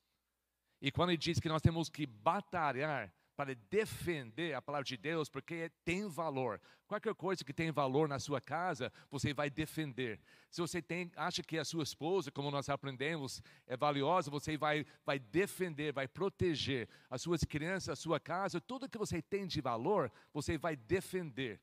E 0.81 0.91
quando 0.91 1.09
ele 1.11 1.17
diz 1.17 1.39
que 1.39 1.49
nós 1.49 1.61
temos 1.61 1.89
que 1.89 2.05
batalhar 2.05 3.11
para 3.35 3.55
defender 3.55 4.53
a 4.53 4.61
palavra 4.61 4.85
de 4.85 4.97
Deus, 4.97 5.29
porque 5.29 5.71
tem 5.83 6.07
valor. 6.07 6.61
Qualquer 6.85 7.15
coisa 7.15 7.43
que 7.43 7.53
tem 7.53 7.71
valor 7.71 8.07
na 8.07 8.19
sua 8.19 8.39
casa, 8.39 8.91
você 9.09 9.33
vai 9.33 9.49
defender. 9.49 10.19
Se 10.51 10.61
você 10.61 10.81
tem, 10.81 11.11
acha 11.15 11.41
que 11.41 11.57
a 11.57 11.65
sua 11.65 11.83
esposa, 11.83 12.31
como 12.31 12.51
nós 12.51 12.69
aprendemos, 12.69 13.41
é 13.65 13.75
valiosa, 13.75 14.29
você 14.29 14.55
vai, 14.55 14.85
vai 15.05 15.17
defender, 15.17 15.93
vai 15.93 16.07
proteger 16.07 16.87
as 17.09 17.21
suas 17.21 17.43
crianças, 17.43 17.89
a 17.89 17.95
sua 17.95 18.19
casa, 18.19 18.61
tudo 18.61 18.89
que 18.89 18.97
você 18.97 19.21
tem 19.21 19.47
de 19.47 19.61
valor, 19.61 20.11
você 20.31 20.57
vai 20.57 20.75
defender. 20.75 21.59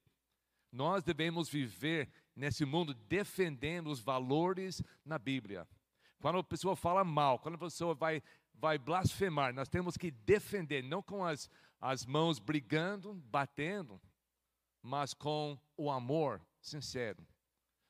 Nós 0.73 1.03
devemos 1.03 1.49
viver 1.49 2.09
nesse 2.35 2.65
mundo 2.65 2.95
defendendo 2.95 3.89
os 3.91 4.01
valores 4.01 4.83
na 5.05 5.19
Bíblia. 5.19 5.67
Quando 6.21 6.39
a 6.39 6.45
pessoa 6.45 6.77
fala 6.77 7.03
mal, 7.05 7.39
quando 7.39 7.55
a 7.55 7.59
pessoa 7.59 7.95
vai, 7.95 8.23
vai 8.55 8.79
blasfemar, 8.79 9.55
nós 9.55 9.69
temos 9.69 9.97
que 9.97 10.11
defender, 10.11 10.83
não 10.83 11.03
com 11.03 11.25
as, 11.25 11.51
as 11.81 12.05
mãos 12.05 12.39
brigando, 12.39 13.15
batendo, 13.15 14.01
mas 14.83 15.15
com 15.15 15.59
o 15.77 15.91
amor 15.91 16.41
sincero, 16.61 17.27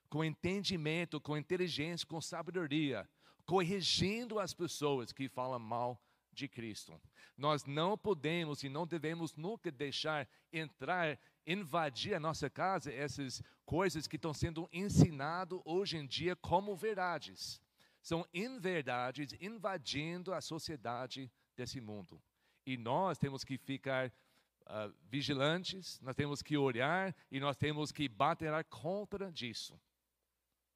com 0.08 0.24
entendimento, 0.24 1.20
com 1.20 1.36
inteligência, 1.36 2.06
com 2.06 2.20
sabedoria, 2.20 3.08
corrigindo 3.44 4.38
as 4.38 4.54
pessoas 4.54 5.12
que 5.12 5.28
falam 5.28 5.58
mal 5.58 6.00
de 6.32 6.48
Cristo. 6.48 7.00
Nós 7.36 7.64
não 7.64 7.96
podemos 7.98 8.62
e 8.62 8.68
não 8.68 8.86
devemos 8.86 9.34
nunca 9.34 9.70
deixar 9.70 10.28
entrar 10.52 11.18
invadir 11.50 12.14
a 12.14 12.20
nossa 12.20 12.48
casa 12.48 12.92
essas 12.92 13.42
coisas 13.64 14.06
que 14.06 14.16
estão 14.16 14.32
sendo 14.32 14.68
ensinadas 14.72 15.60
hoje 15.64 15.96
em 15.96 16.06
dia 16.06 16.36
como 16.36 16.76
verdades. 16.76 17.60
São 18.00 18.26
inverdades 18.32 19.34
invadindo 19.40 20.32
a 20.32 20.40
sociedade 20.40 21.30
desse 21.56 21.80
mundo. 21.80 22.22
E 22.64 22.76
nós 22.76 23.18
temos 23.18 23.42
que 23.42 23.58
ficar 23.58 24.08
uh, 24.08 24.94
vigilantes, 25.08 26.00
nós 26.00 26.14
temos 26.14 26.40
que 26.40 26.56
olhar 26.56 27.14
e 27.30 27.40
nós 27.40 27.56
temos 27.56 27.90
que 27.90 28.08
bater 28.08 28.52
contra 28.66 29.32
disso. 29.32 29.78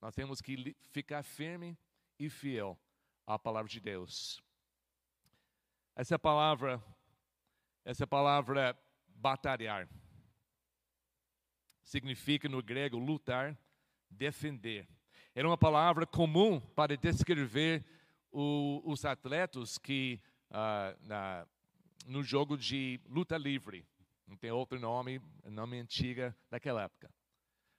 Nós 0.01 0.15
temos 0.15 0.41
que 0.41 0.77
ficar 0.91 1.23
firme 1.23 1.79
e 2.19 2.29
fiel 2.29 2.77
à 3.27 3.39
palavra 3.39 3.71
de 3.71 3.81
Deus. 3.81 4.43
Essa 5.95 6.19
palavra, 6.19 6.83
essa 7.85 8.07
palavra 8.07 8.77
batalhar 9.07 9.89
significa 11.85 12.49
no 12.49 12.63
grego 12.63 12.99
lutar, 12.99 13.57
defender. 14.11 14.89
Era 15.35 15.47
uma 15.47 15.59
palavra 15.59 16.07
comum 16.07 16.61
para 16.61 16.97
descrever 16.97 17.85
o, 18.33 18.83
os 18.85 19.05
atletas 19.05 19.79
que 19.79 20.21
ah, 20.51 20.97
na, 21.03 21.47
no 22.07 22.23
jogo 22.23 22.57
de 22.57 23.01
luta 23.09 23.37
livre. 23.37 23.87
Não 24.27 24.37
tem 24.37 24.51
outro 24.51 24.81
nome, 24.81 25.21
nome 25.45 25.79
antiga 25.79 26.37
daquela 26.51 26.83
época. 26.83 27.11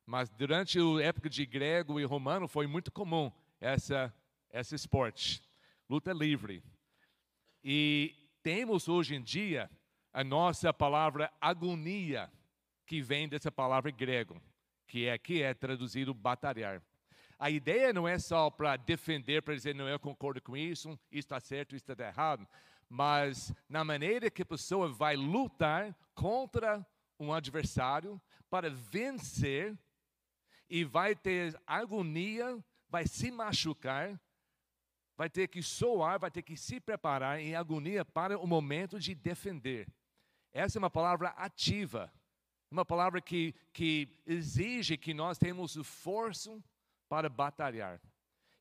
Mas 0.05 0.29
durante 0.29 0.77
a 0.79 1.03
época 1.03 1.29
de 1.29 1.45
grego 1.45 1.99
e 1.99 2.03
romano 2.03 2.47
foi 2.47 2.67
muito 2.67 2.91
comum 2.91 3.31
essa 3.59 4.13
esse 4.59 4.73
esporte, 4.73 5.43
luta 5.89 6.13
livre. 6.13 6.63
E 7.63 8.15
temos 8.41 8.87
hoje 8.87 9.15
em 9.15 9.21
dia 9.21 9.69
a 10.13 10.23
nossa 10.23 10.73
palavra 10.73 11.31
agonia 11.41 12.31
que 12.85 13.01
vem 13.01 13.27
dessa 13.27 13.51
palavra 13.51 13.91
grego, 13.91 14.41
que 14.87 15.07
é 15.07 15.17
que 15.17 15.41
é 15.41 15.53
traduzido 15.53 16.13
batalhar. 16.13 16.81
A 17.37 17.49
ideia 17.49 17.91
não 17.91 18.07
é 18.07 18.17
só 18.17 18.49
para 18.49 18.77
defender, 18.77 19.41
para 19.41 19.55
dizer, 19.55 19.75
não, 19.75 19.89
eu 19.89 19.99
concordo 19.99 20.41
com 20.41 20.55
isso, 20.55 20.91
isso 21.11 21.25
está 21.25 21.39
certo, 21.39 21.75
isso 21.75 21.91
está 21.91 22.07
errado, 22.07 22.47
mas 22.89 23.53
na 23.67 23.83
maneira 23.83 24.29
que 24.29 24.43
a 24.43 24.45
pessoa 24.45 24.87
vai 24.87 25.15
lutar 25.15 25.95
contra 26.13 26.85
um 27.19 27.33
adversário 27.33 28.21
para 28.49 28.69
vencer 28.69 29.77
e 30.69 30.83
vai 30.83 31.15
ter 31.15 31.59
agonia, 31.67 32.63
vai 32.89 33.05
se 33.05 33.31
machucar, 33.31 34.19
vai 35.17 35.29
ter 35.29 35.47
que 35.47 35.61
soar, 35.61 36.19
vai 36.19 36.31
ter 36.31 36.41
que 36.41 36.55
se 36.55 36.79
preparar 36.79 37.39
em 37.39 37.55
agonia 37.55 38.05
para 38.05 38.37
o 38.37 38.47
momento 38.47 38.99
de 38.99 39.13
defender. 39.13 39.87
Essa 40.53 40.77
é 40.77 40.79
uma 40.79 40.89
palavra 40.89 41.29
ativa 41.29 42.11
uma 42.69 42.85
palavra 42.85 43.21
que, 43.21 43.53
que 43.71 44.07
exige 44.25 44.97
que 44.97 45.13
nós 45.13 45.37
tenhamos 45.37 45.75
esforço 45.75 46.63
para 47.07 47.29
batalhar. 47.29 48.01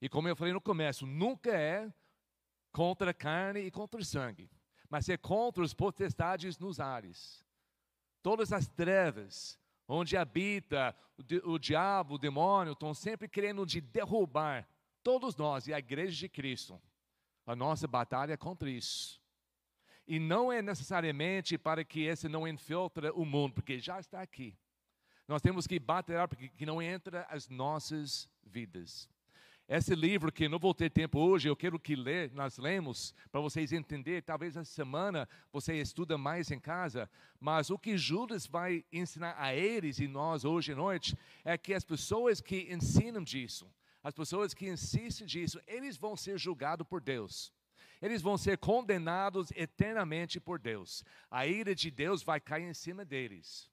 E 0.00 0.08
como 0.08 0.28
eu 0.28 0.36
falei 0.36 0.52
no 0.52 0.60
começo, 0.60 1.06
nunca 1.06 1.50
é 1.50 1.92
contra 2.72 3.10
a 3.10 3.14
carne 3.14 3.60
e 3.60 3.70
contra 3.70 4.00
o 4.00 4.04
sangue, 4.04 4.50
mas 4.88 5.08
é 5.08 5.16
contra 5.16 5.62
os 5.62 5.72
potestades 5.72 6.58
nos 6.58 6.80
ares. 6.80 7.44
Todas 8.22 8.52
as 8.52 8.68
trevas, 8.68 9.58
onde 9.88 10.16
habita 10.16 10.94
o, 11.16 11.52
o 11.52 11.58
diabo, 11.58 12.14
o 12.14 12.18
demônio, 12.18 12.72
estão 12.72 12.92
sempre 12.92 13.28
querendo 13.28 13.64
de 13.64 13.80
derrubar 13.80 14.68
todos 15.02 15.36
nós 15.36 15.66
e 15.66 15.74
a 15.74 15.78
igreja 15.78 16.16
de 16.16 16.28
Cristo. 16.28 16.80
A 17.46 17.54
nossa 17.54 17.86
batalha 17.86 18.32
é 18.32 18.36
contra 18.36 18.68
isso. 18.70 19.22
E 20.06 20.18
não 20.18 20.52
é 20.52 20.60
necessariamente 20.60 21.56
para 21.56 21.84
que 21.84 22.02
esse 22.02 22.28
não 22.28 22.46
infiltre 22.46 23.10
o 23.10 23.24
mundo, 23.24 23.54
porque 23.54 23.78
já 23.78 23.98
está 23.98 24.20
aqui. 24.20 24.56
Nós 25.26 25.40
temos 25.40 25.66
que 25.66 25.78
bater 25.78 26.28
para 26.28 26.36
que 26.36 26.66
não 26.66 26.82
entre 26.82 27.18
as 27.28 27.48
nossas 27.48 28.28
vidas. 28.44 29.08
Esse 29.66 29.94
livro 29.94 30.30
que 30.30 30.46
não 30.46 30.58
vou 30.58 30.74
ter 30.74 30.90
tempo 30.90 31.18
hoje, 31.18 31.48
eu 31.48 31.56
quero 31.56 31.78
que 31.78 31.96
ler, 31.96 32.30
nós 32.32 32.58
lemos 32.58 33.14
para 33.32 33.40
vocês 33.40 33.72
entenderem. 33.72 34.20
Talvez 34.20 34.58
essa 34.58 34.70
semana 34.70 35.26
você 35.50 35.80
estuda 35.80 36.18
mais 36.18 36.50
em 36.50 36.60
casa, 36.60 37.10
mas 37.40 37.70
o 37.70 37.78
que 37.78 37.96
Judas 37.96 38.46
vai 38.46 38.84
ensinar 38.92 39.34
a 39.38 39.54
eles 39.54 39.98
e 40.00 40.06
nós 40.06 40.44
hoje 40.44 40.72
à 40.72 40.76
noite 40.76 41.16
é 41.42 41.56
que 41.56 41.72
as 41.72 41.82
pessoas 41.82 42.42
que 42.42 42.70
ensinam 42.70 43.24
disso, 43.24 43.66
as 44.02 44.12
pessoas 44.12 44.52
que 44.52 44.68
insistem 44.68 45.26
disso, 45.26 45.58
eles 45.66 45.96
vão 45.96 46.14
ser 46.14 46.38
julgados 46.38 46.86
por 46.86 47.00
Deus. 47.00 47.50
Eles 48.04 48.20
vão 48.20 48.36
ser 48.36 48.58
condenados 48.58 49.50
eternamente 49.52 50.38
por 50.38 50.58
Deus. 50.58 51.02
A 51.30 51.46
ira 51.46 51.74
de 51.74 51.90
Deus 51.90 52.22
vai 52.22 52.38
cair 52.38 52.64
em 52.64 52.74
cima 52.74 53.02
deles. 53.02 53.70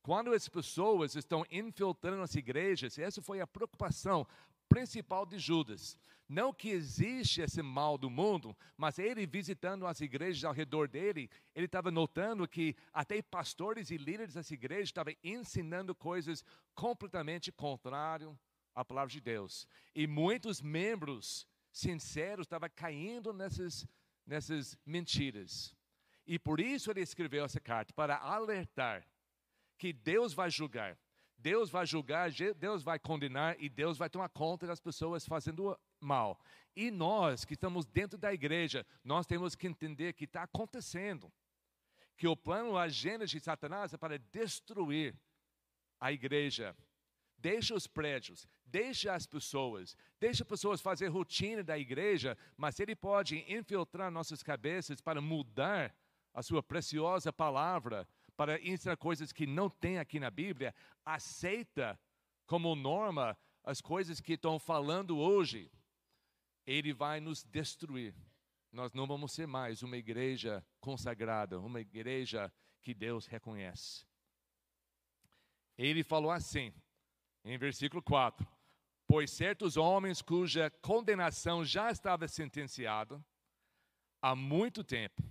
Quando 0.00 0.32
as 0.32 0.48
pessoas 0.48 1.16
estão 1.16 1.44
infiltrando 1.50 2.22
as 2.22 2.36
igrejas, 2.36 2.96
essa 3.00 3.20
foi 3.20 3.40
a 3.40 3.48
preocupação 3.48 4.24
principal 4.68 5.26
de 5.26 5.40
Judas. 5.40 5.98
Não 6.28 6.52
que 6.52 6.68
existe 6.68 7.40
esse 7.40 7.62
mal 7.62 7.98
do 7.98 8.08
mundo, 8.08 8.56
mas 8.76 8.96
ele 9.00 9.26
visitando 9.26 9.88
as 9.88 10.00
igrejas 10.00 10.44
ao 10.44 10.52
redor 10.52 10.86
dele, 10.86 11.28
ele 11.52 11.66
estava 11.66 11.90
notando 11.90 12.46
que 12.46 12.76
até 12.92 13.20
pastores 13.22 13.90
e 13.90 13.96
líderes 13.96 14.34
das 14.34 14.52
igrejas 14.52 14.90
estavam 14.90 15.14
ensinando 15.24 15.96
coisas 15.96 16.44
completamente 16.76 17.50
contrárias 17.50 18.30
à 18.72 18.84
palavra 18.84 19.10
de 19.10 19.20
Deus. 19.20 19.66
E 19.96 20.06
muitos 20.06 20.62
membros 20.62 21.44
sinceros 21.74 22.46
estavam 22.46 22.70
caindo 22.74 23.32
nessas, 23.32 23.86
nessas 24.24 24.78
mentiras. 24.86 25.74
E 26.26 26.38
por 26.38 26.60
isso 26.60 26.90
ele 26.90 27.00
escreveu 27.00 27.44
essa 27.44 27.60
carta, 27.60 27.92
para 27.92 28.16
alertar 28.16 29.06
que 29.76 29.92
Deus 29.92 30.32
vai 30.32 30.48
julgar. 30.50 30.96
Deus 31.36 31.68
vai 31.68 31.84
julgar, 31.84 32.30
Deus 32.56 32.82
vai 32.82 32.98
condenar 32.98 33.60
e 33.60 33.68
Deus 33.68 33.98
vai 33.98 34.08
tomar 34.08 34.30
conta 34.30 34.66
das 34.66 34.80
pessoas 34.80 35.26
fazendo 35.26 35.78
mal. 36.00 36.40
E 36.74 36.90
nós 36.90 37.44
que 37.44 37.52
estamos 37.52 37.84
dentro 37.84 38.16
da 38.16 38.32
igreja, 38.32 38.86
nós 39.02 39.26
temos 39.26 39.54
que 39.54 39.66
entender 39.66 40.14
que 40.14 40.24
está 40.24 40.44
acontecendo. 40.44 41.30
Que 42.16 42.26
o 42.28 42.36
plano, 42.36 42.76
a 42.76 42.84
agenda 42.84 43.26
de 43.26 43.38
Satanás 43.40 43.92
é 43.92 43.98
para 43.98 44.18
destruir 44.18 45.14
a 46.00 46.12
igreja. 46.12 46.74
Deixa 47.44 47.74
os 47.74 47.86
prédios, 47.86 48.48
deixa 48.64 49.12
as 49.12 49.26
pessoas, 49.26 49.94
deixa 50.18 50.42
as 50.42 50.48
pessoas 50.48 50.80
fazer 50.80 51.08
rotina 51.08 51.62
da 51.62 51.78
igreja, 51.78 52.38
mas 52.56 52.80
ele 52.80 52.96
pode 52.96 53.44
infiltrar 53.46 54.10
nossas 54.10 54.42
cabeças 54.42 55.02
para 55.02 55.20
mudar 55.20 55.94
a 56.32 56.42
sua 56.42 56.62
preciosa 56.62 57.30
palavra 57.30 58.08
para 58.34 58.58
ensinar 58.66 58.96
coisas 58.96 59.30
que 59.30 59.46
não 59.46 59.68
tem 59.68 59.98
aqui 59.98 60.18
na 60.18 60.30
Bíblia, 60.30 60.74
aceita 61.04 62.00
como 62.46 62.74
norma 62.74 63.36
as 63.62 63.78
coisas 63.78 64.22
que 64.22 64.32
estão 64.32 64.58
falando 64.58 65.18
hoje, 65.18 65.70
ele 66.66 66.94
vai 66.94 67.20
nos 67.20 67.44
destruir. 67.44 68.14
Nós 68.72 68.94
não 68.94 69.06
vamos 69.06 69.32
ser 69.32 69.46
mais 69.46 69.82
uma 69.82 69.98
igreja 69.98 70.64
consagrada, 70.80 71.60
uma 71.60 71.82
igreja 71.82 72.50
que 72.80 72.94
Deus 72.94 73.26
reconhece. 73.26 74.06
Ele 75.76 76.02
falou 76.02 76.30
assim, 76.30 76.72
em 77.44 77.58
versículo 77.58 78.02
4: 78.02 78.46
Pois 79.06 79.30
certos 79.30 79.76
homens 79.76 80.22
cuja 80.22 80.70
condenação 80.80 81.64
já 81.64 81.90
estava 81.90 82.26
sentenciada 82.26 83.22
há 84.22 84.34
muito 84.34 84.82
tempo, 84.82 85.22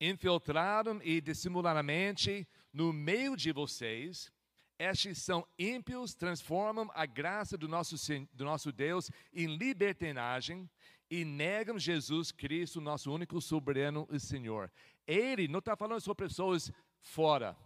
infiltraram 0.00 1.00
e 1.02 1.20
dissimuladamente 1.20 2.48
no 2.72 2.92
meio 2.92 3.36
de 3.36 3.52
vocês. 3.52 4.32
Estes 4.78 5.18
são 5.18 5.44
ímpios, 5.58 6.14
transformam 6.14 6.88
a 6.94 7.04
graça 7.04 7.58
do 7.58 7.66
nosso, 7.66 7.96
do 8.32 8.44
nosso 8.44 8.70
Deus 8.70 9.10
em 9.32 9.46
libertinagem 9.56 10.70
e 11.10 11.24
negam 11.24 11.78
Jesus 11.78 12.30
Cristo, 12.30 12.80
nosso 12.80 13.12
único 13.12 13.40
soberano 13.40 14.06
e 14.10 14.20
Senhor. 14.20 14.70
Ele 15.04 15.48
não 15.48 15.58
está 15.58 15.74
falando 15.74 16.00
sobre 16.00 16.26
pessoas 16.26 16.70
fora, 17.00 17.56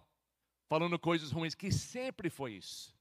falando 0.68 0.98
coisas 0.98 1.30
ruins, 1.30 1.54
que 1.54 1.70
sempre 1.70 2.30
foi 2.30 2.52
isso. 2.54 2.96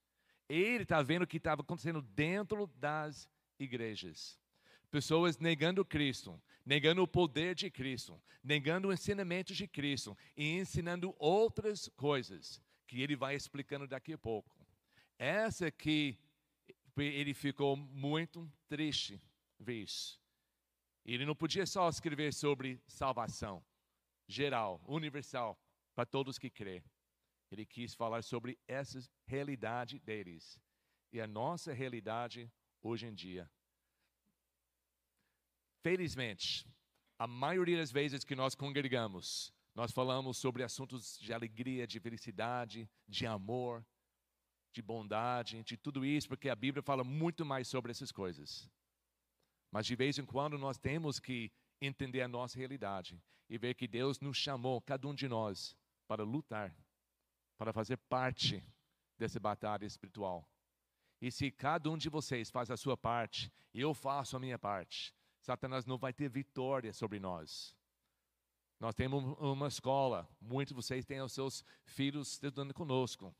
Ele 0.51 0.83
está 0.83 1.01
vendo 1.01 1.23
o 1.23 1.27
que 1.27 1.37
estava 1.37 1.61
acontecendo 1.61 2.01
dentro 2.01 2.67
das 2.75 3.29
igrejas. 3.57 4.39
Pessoas 4.89 5.37
negando 5.37 5.85
Cristo, 5.85 6.41
negando 6.65 7.01
o 7.01 7.07
poder 7.07 7.55
de 7.55 7.71
Cristo, 7.71 8.21
negando 8.43 8.89
o 8.89 8.93
ensinamento 8.93 9.53
de 9.53 9.67
Cristo 9.67 10.17
e 10.35 10.57
ensinando 10.57 11.15
outras 11.17 11.87
coisas 11.95 12.61
que 12.85 13.01
ele 13.01 13.15
vai 13.15 13.35
explicando 13.35 13.87
daqui 13.87 14.11
a 14.13 14.17
pouco. 14.17 14.57
Essa 15.17 15.71
que 15.71 16.19
ele 16.97 17.33
ficou 17.33 17.77
muito 17.77 18.51
triste 18.67 19.21
isso. 19.65 20.19
Ele 21.05 21.25
não 21.25 21.35
podia 21.35 21.65
só 21.65 21.87
escrever 21.87 22.33
sobre 22.33 22.81
salvação 22.87 23.63
geral, 24.27 24.81
universal, 24.85 25.57
para 25.93 26.05
todos 26.05 26.37
que 26.37 26.49
crê. 26.49 26.83
Ele 27.51 27.65
quis 27.65 27.93
falar 27.93 28.23
sobre 28.23 28.57
essa 28.67 28.99
realidade 29.25 29.99
deles 29.99 30.59
e 31.11 31.19
a 31.19 31.27
nossa 31.27 31.73
realidade 31.73 32.49
hoje 32.81 33.05
em 33.05 33.13
dia. 33.13 33.51
Felizmente, 35.83 36.65
a 37.19 37.27
maioria 37.27 37.77
das 37.77 37.91
vezes 37.91 38.23
que 38.23 38.35
nós 38.35 38.55
congregamos, 38.55 39.53
nós 39.75 39.91
falamos 39.91 40.37
sobre 40.37 40.63
assuntos 40.63 41.19
de 41.19 41.33
alegria, 41.33 41.85
de 41.85 41.99
felicidade, 41.99 42.89
de 43.07 43.25
amor, 43.25 43.85
de 44.71 44.81
bondade, 44.81 45.63
de 45.63 45.75
tudo 45.75 46.05
isso, 46.05 46.29
porque 46.29 46.49
a 46.49 46.55
Bíblia 46.55 46.81
fala 46.81 47.03
muito 47.03 47.45
mais 47.45 47.67
sobre 47.67 47.91
essas 47.91 48.11
coisas. 48.11 48.69
Mas 49.71 49.85
de 49.85 49.95
vez 49.95 50.17
em 50.17 50.25
quando 50.25 50.57
nós 50.57 50.77
temos 50.77 51.19
que 51.19 51.51
entender 51.81 52.21
a 52.21 52.27
nossa 52.27 52.57
realidade 52.57 53.21
e 53.49 53.57
ver 53.57 53.73
que 53.73 53.87
Deus 53.87 54.19
nos 54.19 54.37
chamou, 54.37 54.81
cada 54.81 55.07
um 55.07 55.13
de 55.13 55.27
nós, 55.27 55.75
para 56.07 56.23
lutar, 56.23 56.75
para 57.61 57.71
fazer 57.71 57.95
parte 57.95 58.63
dessa 59.19 59.39
batalha 59.39 59.85
espiritual. 59.85 60.49
E 61.21 61.31
se 61.31 61.51
cada 61.51 61.91
um 61.91 61.95
de 61.95 62.09
vocês 62.09 62.49
faz 62.49 62.71
a 62.71 62.75
sua 62.75 62.97
parte, 62.97 63.53
eu 63.71 63.93
faço 63.93 64.35
a 64.35 64.39
minha 64.39 64.57
parte, 64.57 65.13
Satanás 65.39 65.85
não 65.85 65.95
vai 65.95 66.11
ter 66.11 66.27
vitória 66.27 66.91
sobre 66.91 67.19
nós. 67.19 67.75
Nós 68.79 68.95
temos 68.95 69.37
uma 69.37 69.67
escola, 69.67 70.27
muitos 70.41 70.71
de 70.71 70.81
vocês 70.81 71.05
têm 71.05 71.21
os 71.21 71.33
seus 71.33 71.63
filhos 71.85 72.31
estudando 72.31 72.73
conosco. 72.73 73.31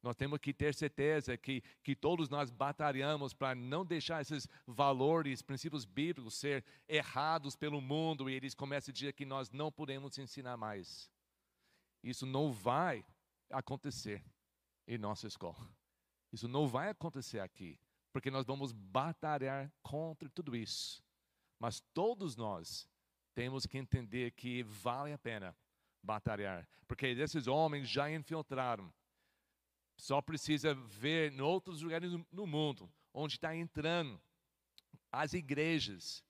Nós 0.00 0.14
temos 0.14 0.38
que 0.38 0.54
ter 0.54 0.72
certeza 0.72 1.36
que, 1.36 1.60
que 1.82 1.96
todos 1.96 2.28
nós 2.28 2.52
batalhamos 2.52 3.34
para 3.34 3.56
não 3.56 3.84
deixar 3.84 4.20
esses 4.20 4.46
valores, 4.68 5.42
princípios 5.42 5.84
bíblicos 5.84 6.34
ser 6.34 6.64
errados 6.88 7.56
pelo 7.56 7.80
mundo 7.80 8.30
e 8.30 8.34
eles 8.34 8.54
começam 8.54 8.92
a 8.92 8.94
dizer 8.94 9.14
que 9.14 9.26
nós 9.26 9.50
não 9.50 9.72
podemos 9.72 10.16
ensinar 10.16 10.56
mais. 10.56 11.10
Isso 12.04 12.24
não 12.24 12.52
vai 12.52 13.04
acontecer 13.58 14.24
em 14.86 14.98
nossa 14.98 15.26
escola. 15.26 15.68
Isso 16.32 16.48
não 16.48 16.66
vai 16.66 16.90
acontecer 16.90 17.40
aqui, 17.40 17.78
porque 18.12 18.30
nós 18.30 18.44
vamos 18.44 18.72
batalhar 18.72 19.72
contra 19.82 20.28
tudo 20.28 20.54
isso. 20.56 21.02
Mas 21.58 21.80
todos 21.92 22.36
nós 22.36 22.88
temos 23.34 23.66
que 23.66 23.78
entender 23.78 24.32
que 24.32 24.62
vale 24.62 25.12
a 25.12 25.18
pena 25.18 25.56
batalhar, 26.02 26.68
porque 26.86 27.06
esses 27.06 27.46
homens 27.46 27.88
já 27.88 28.10
infiltraram. 28.10 28.92
Só 29.96 30.20
precisa 30.20 30.74
ver 30.74 31.32
em 31.32 31.40
outros 31.40 31.80
lugares 31.80 32.12
no 32.30 32.46
mundo 32.46 32.92
onde 33.12 33.34
está 33.34 33.54
entrando 33.54 34.20
as 35.10 35.32
igrejas 35.32 36.24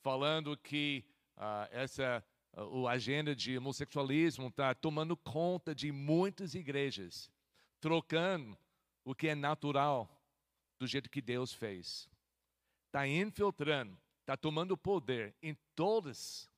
falando 0.00 0.56
que 0.56 1.04
uh, 1.36 1.68
essa 1.70 2.24
a 2.56 2.90
agenda 2.90 3.34
de 3.34 3.58
homossexualismo 3.58 4.48
está 4.48 4.74
tomando 4.74 5.16
conta 5.16 5.74
de 5.74 5.90
muitas 5.90 6.54
igrejas, 6.54 7.30
trocando 7.80 8.56
o 9.04 9.14
que 9.14 9.28
é 9.28 9.34
natural 9.34 10.08
do 10.78 10.86
jeito 10.86 11.10
que 11.10 11.20
Deus 11.20 11.52
fez. 11.52 12.08
Está 12.86 13.06
infiltrando 13.06 13.98
está 14.24 14.36
tomando 14.36 14.76
poder 14.76 15.34
em 15.42 15.54
todos, 15.74 16.50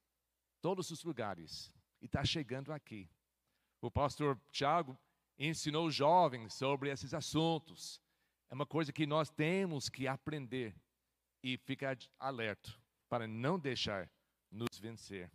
todos 0.62 0.90
os 0.90 1.02
lugares 1.02 1.72
e 2.00 2.06
está 2.06 2.24
chegando 2.24 2.72
aqui. 2.72 3.10
O 3.80 3.90
pastor 3.90 4.40
Tiago 4.52 4.96
ensinou 5.36 5.90
jovens 5.90 6.54
sobre 6.54 6.90
esses 6.90 7.12
assuntos. 7.12 8.00
É 8.48 8.54
uma 8.54 8.64
coisa 8.64 8.92
que 8.92 9.04
nós 9.04 9.28
temos 9.30 9.88
que 9.88 10.06
aprender 10.06 10.74
e 11.42 11.58
ficar 11.58 11.98
alerta 12.18 12.72
para 13.08 13.26
não 13.26 13.58
deixar 13.58 14.08
nos 14.50 14.78
vencer. 14.78 15.30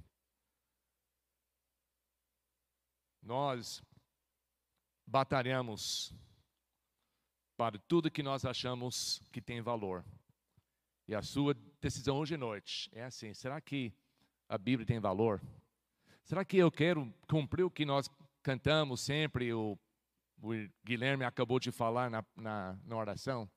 Nós 3.22 3.84
batalhamos 5.06 6.14
para 7.56 7.78
tudo 7.78 8.10
que 8.10 8.24
nós 8.24 8.46
achamos 8.46 9.22
que 9.32 9.42
tem 9.42 9.62
valor. 9.62 10.04
E 11.08 11.14
a 11.14 11.22
sua 11.22 11.54
decisão 11.80 12.18
hoje 12.18 12.36
à 12.36 12.38
noite 12.38 12.90
é 12.94 13.04
assim: 13.04 13.34
será 13.34 13.62
que 13.62 13.94
a 14.50 14.58
Bíblia 14.58 14.88
tem 14.88 15.00
valor? 15.00 15.42
Será 16.24 16.46
que 16.46 16.58
eu 16.58 16.72
quero 16.72 17.14
cumprir 17.28 17.64
o 17.64 17.72
que 17.72 17.86
nós 17.86 18.10
cantamos 18.42 19.02
sempre? 19.02 19.54
O, 19.54 19.78
o 20.42 20.52
Guilherme 20.84 21.24
acabou 21.24 21.60
de 21.60 21.72
falar 21.72 22.10
na, 22.10 22.26
na, 22.36 22.80
na 22.84 22.96
oração. 22.96 23.50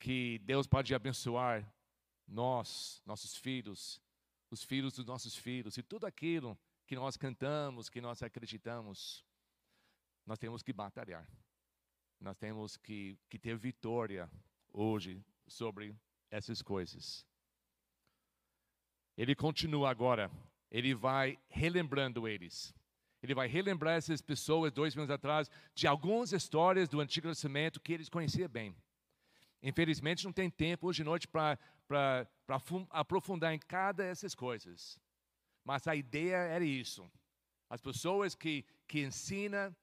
Que 0.00 0.38
Deus 0.40 0.66
pode 0.66 0.94
abençoar 0.94 1.70
nós, 2.26 3.00
nossos 3.06 3.36
filhos, 3.36 4.00
os 4.50 4.64
filhos 4.64 4.94
dos 4.94 5.06
nossos 5.06 5.36
filhos, 5.36 5.76
e 5.76 5.82
tudo 5.82 6.06
aquilo 6.06 6.58
que 6.86 6.94
nós 6.94 7.16
cantamos, 7.16 7.88
que 7.88 8.00
nós 8.00 8.22
acreditamos, 8.22 9.24
nós 10.24 10.38
temos 10.38 10.62
que 10.62 10.72
batalhar. 10.72 11.28
Nós 12.20 12.36
temos 12.36 12.76
que, 12.76 13.18
que 13.28 13.38
ter 13.38 13.56
vitória 13.56 14.30
hoje 14.72 15.22
sobre 15.46 15.94
essas 16.30 16.62
coisas. 16.62 17.26
ele 19.16 19.34
continua 19.34 19.90
agora, 19.90 20.30
ele 20.70 20.94
vai 20.94 21.38
relembrando 21.48 22.26
eles. 22.28 22.74
Ele 23.22 23.34
vai 23.34 23.48
relembrar 23.48 23.96
essas 23.96 24.20
pessoas, 24.20 24.72
dois 24.72 24.96
anos 24.96 25.10
atrás, 25.10 25.50
de 25.74 25.86
algumas 25.86 26.32
histórias 26.32 26.88
do 26.88 27.00
Antigo 27.00 27.28
Testamento 27.28 27.80
que 27.80 27.92
eles 27.92 28.08
conheciam 28.08 28.48
bem. 28.48 28.76
Infelizmente, 29.62 30.24
não 30.24 30.32
tem 30.32 30.50
tempo 30.50 30.86
hoje 30.86 30.98
de 30.98 31.04
noite 31.04 31.26
para 31.26 31.58
aprofundar 32.90 33.54
em 33.54 33.58
cada 33.58 34.04
dessas 34.04 34.34
coisas. 34.34 35.00
Mas 35.66 35.88
a 35.88 35.96
ideia 35.96 36.36
era 36.36 36.64
isso. 36.64 37.10
As 37.68 37.80
pessoas 37.80 38.36
que, 38.36 38.64
que 38.86 39.00
ensinam, 39.00 39.74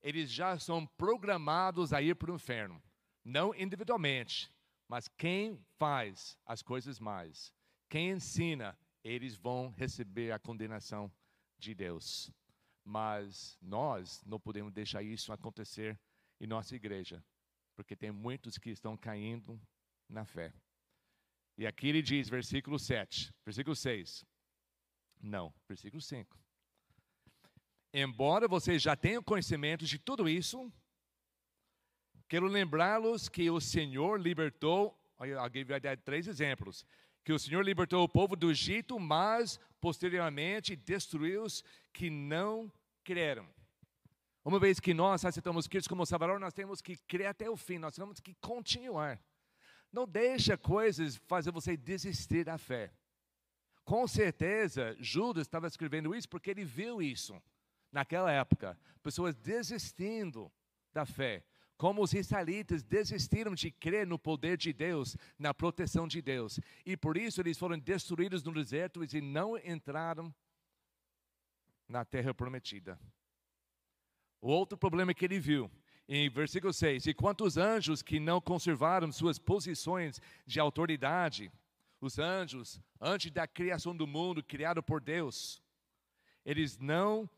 eles 0.00 0.30
já 0.30 0.56
são 0.56 0.86
programados 0.86 1.92
a 1.92 2.00
ir 2.00 2.14
para 2.14 2.30
o 2.30 2.36
inferno. 2.36 2.80
Não 3.24 3.52
individualmente, 3.52 4.48
mas 4.86 5.08
quem 5.08 5.60
faz 5.78 6.38
as 6.46 6.62
coisas 6.62 7.00
mais, 7.00 7.52
quem 7.90 8.12
ensina, 8.12 8.78
eles 9.02 9.34
vão 9.34 9.70
receber 9.70 10.30
a 10.30 10.38
condenação 10.38 11.12
de 11.58 11.74
Deus. 11.74 12.30
Mas 12.84 13.58
nós 13.60 14.22
não 14.24 14.38
podemos 14.38 14.72
deixar 14.72 15.02
isso 15.02 15.32
acontecer 15.32 15.98
em 16.40 16.46
nossa 16.46 16.76
igreja, 16.76 17.20
porque 17.74 17.96
tem 17.96 18.12
muitos 18.12 18.58
que 18.58 18.70
estão 18.70 18.96
caindo 18.96 19.60
na 20.08 20.24
fé. 20.24 20.54
E 21.58 21.66
aqui 21.66 21.88
ele 21.88 22.00
diz, 22.00 22.28
versículo 22.28 22.78
7, 22.78 23.34
versículo 23.44 23.74
6. 23.74 24.24
Não, 25.20 25.52
versículo 25.68 26.00
5. 26.00 26.38
Embora 27.92 28.46
vocês 28.46 28.82
já 28.82 28.94
tenham 28.94 29.22
conhecimento 29.22 29.84
de 29.84 29.98
tudo 29.98 30.28
isso, 30.28 30.70
quero 32.28 32.46
lembrá-los 32.46 33.28
que 33.28 33.50
o 33.50 33.60
Senhor 33.60 34.20
libertou, 34.20 34.98
alguém 35.38 35.64
vai 35.64 35.80
dar 35.80 35.96
três 35.96 36.26
exemplos, 36.26 36.84
que 37.24 37.32
o 37.32 37.38
Senhor 37.38 37.62
libertou 37.64 38.04
o 38.04 38.08
povo 38.08 38.36
do 38.36 38.50
Egito, 38.50 39.00
mas 39.00 39.58
posteriormente 39.80 40.76
destruiu 40.76 41.44
os 41.44 41.64
que 41.92 42.10
não 42.10 42.70
creram. 43.02 43.48
Uma 44.44 44.60
vez 44.60 44.78
que 44.78 44.94
nós 44.94 45.24
aceitamos 45.24 45.66
Cristo 45.66 45.88
como 45.88 46.06
Salvador, 46.06 46.38
nós 46.38 46.52
temos 46.52 46.80
que 46.80 46.96
crer 46.98 47.26
até 47.26 47.50
o 47.50 47.56
fim, 47.56 47.78
nós 47.78 47.96
temos 47.96 48.20
que 48.20 48.34
continuar. 48.34 49.20
Não 49.92 50.06
deixa 50.06 50.56
coisas 50.56 51.16
fazer 51.26 51.50
você 51.50 51.76
desistir 51.76 52.44
da 52.44 52.58
fé. 52.58 52.92
Com 53.86 54.08
certeza, 54.08 54.96
Judas 54.98 55.42
estava 55.42 55.68
escrevendo 55.68 56.12
isso 56.12 56.28
porque 56.28 56.50
ele 56.50 56.64
viu 56.64 57.00
isso 57.00 57.40
naquela 57.92 58.32
época. 58.32 58.76
Pessoas 59.00 59.36
desistindo 59.36 60.50
da 60.92 61.06
fé. 61.06 61.44
Como 61.76 62.02
os 62.02 62.12
israelitas 62.12 62.82
desistiram 62.82 63.54
de 63.54 63.70
crer 63.70 64.04
no 64.04 64.18
poder 64.18 64.56
de 64.56 64.72
Deus, 64.72 65.16
na 65.38 65.54
proteção 65.54 66.08
de 66.08 66.20
Deus. 66.20 66.58
E 66.84 66.96
por 66.96 67.16
isso 67.16 67.40
eles 67.40 67.56
foram 67.56 67.78
destruídos 67.78 68.42
no 68.42 68.52
deserto 68.52 69.04
e 69.04 69.20
não 69.20 69.56
entraram 69.56 70.34
na 71.88 72.04
terra 72.04 72.34
prometida. 72.34 72.98
O 74.40 74.48
outro 74.48 74.76
problema 74.76 75.14
que 75.14 75.24
ele 75.24 75.38
viu, 75.38 75.70
em 76.08 76.28
versículo 76.28 76.72
6: 76.72 77.06
E 77.06 77.14
quantos 77.14 77.56
anjos 77.56 78.02
que 78.02 78.18
não 78.18 78.40
conservaram 78.40 79.12
suas 79.12 79.38
posições 79.38 80.20
de 80.44 80.58
autoridade, 80.58 81.52
os 82.00 82.18
anjos, 82.18 82.80
antes 83.00 83.30
da 83.30 83.46
criação 83.46 83.96
do 83.96 84.06
mundo, 84.06 84.42
criado 84.42 84.82
por 84.82 85.00
Deus, 85.00 85.62
eles 86.44 86.78
não 86.78 87.28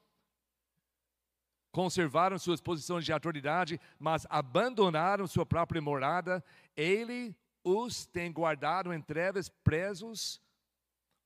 conservaram 1.70 2.38
suas 2.38 2.60
posições 2.60 3.04
de 3.04 3.12
autoridade, 3.12 3.80
mas 3.98 4.26
abandonaram 4.28 5.26
sua 5.26 5.46
própria 5.46 5.80
morada, 5.80 6.44
ele 6.76 7.36
os 7.62 8.06
tem 8.06 8.32
guardado 8.32 8.92
em 8.92 9.00
trevas 9.00 9.48
presos 9.48 10.40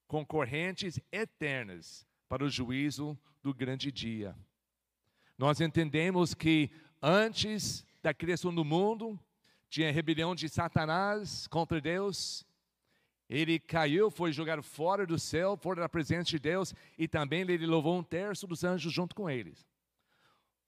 com 0.06 0.26
correntes 0.26 1.00
eternas 1.10 2.06
para 2.28 2.44
o 2.44 2.50
juízo 2.50 3.18
do 3.42 3.54
grande 3.54 3.90
dia. 3.90 4.36
Nós 5.38 5.60
entendemos 5.60 6.34
que 6.34 6.70
antes 7.00 7.84
da 8.02 8.12
criação 8.12 8.54
do 8.54 8.64
mundo, 8.64 9.18
tinha 9.70 9.90
rebelião 9.90 10.34
de 10.34 10.48
Satanás 10.48 11.46
contra 11.46 11.80
Deus. 11.80 12.44
Ele 13.32 13.58
caiu, 13.58 14.10
foi 14.10 14.30
jogado 14.30 14.62
fora 14.62 15.06
do 15.06 15.18
céu, 15.18 15.56
fora 15.56 15.80
da 15.80 15.88
presença 15.88 16.28
de 16.28 16.38
Deus, 16.38 16.74
e 16.98 17.08
também 17.08 17.40
ele 17.40 17.64
levou 17.64 17.96
um 17.96 18.02
terço 18.02 18.46
dos 18.46 18.62
anjos 18.62 18.92
junto 18.92 19.14
com 19.14 19.30
eles. 19.30 19.66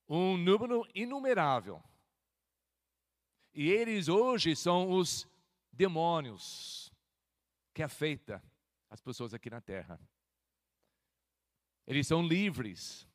Um 0.08 0.38
número 0.38 0.88
inumerável. 0.94 1.82
E 3.52 3.68
eles 3.68 4.08
hoje 4.08 4.56
são 4.56 4.90
os 4.90 5.28
demônios 5.70 6.90
que 7.74 7.82
afetam 7.82 8.40
as 8.88 8.98
pessoas 8.98 9.34
aqui 9.34 9.50
na 9.50 9.60
terra. 9.60 10.00
Eles 11.86 12.06
são 12.06 12.26
livres. 12.26 13.06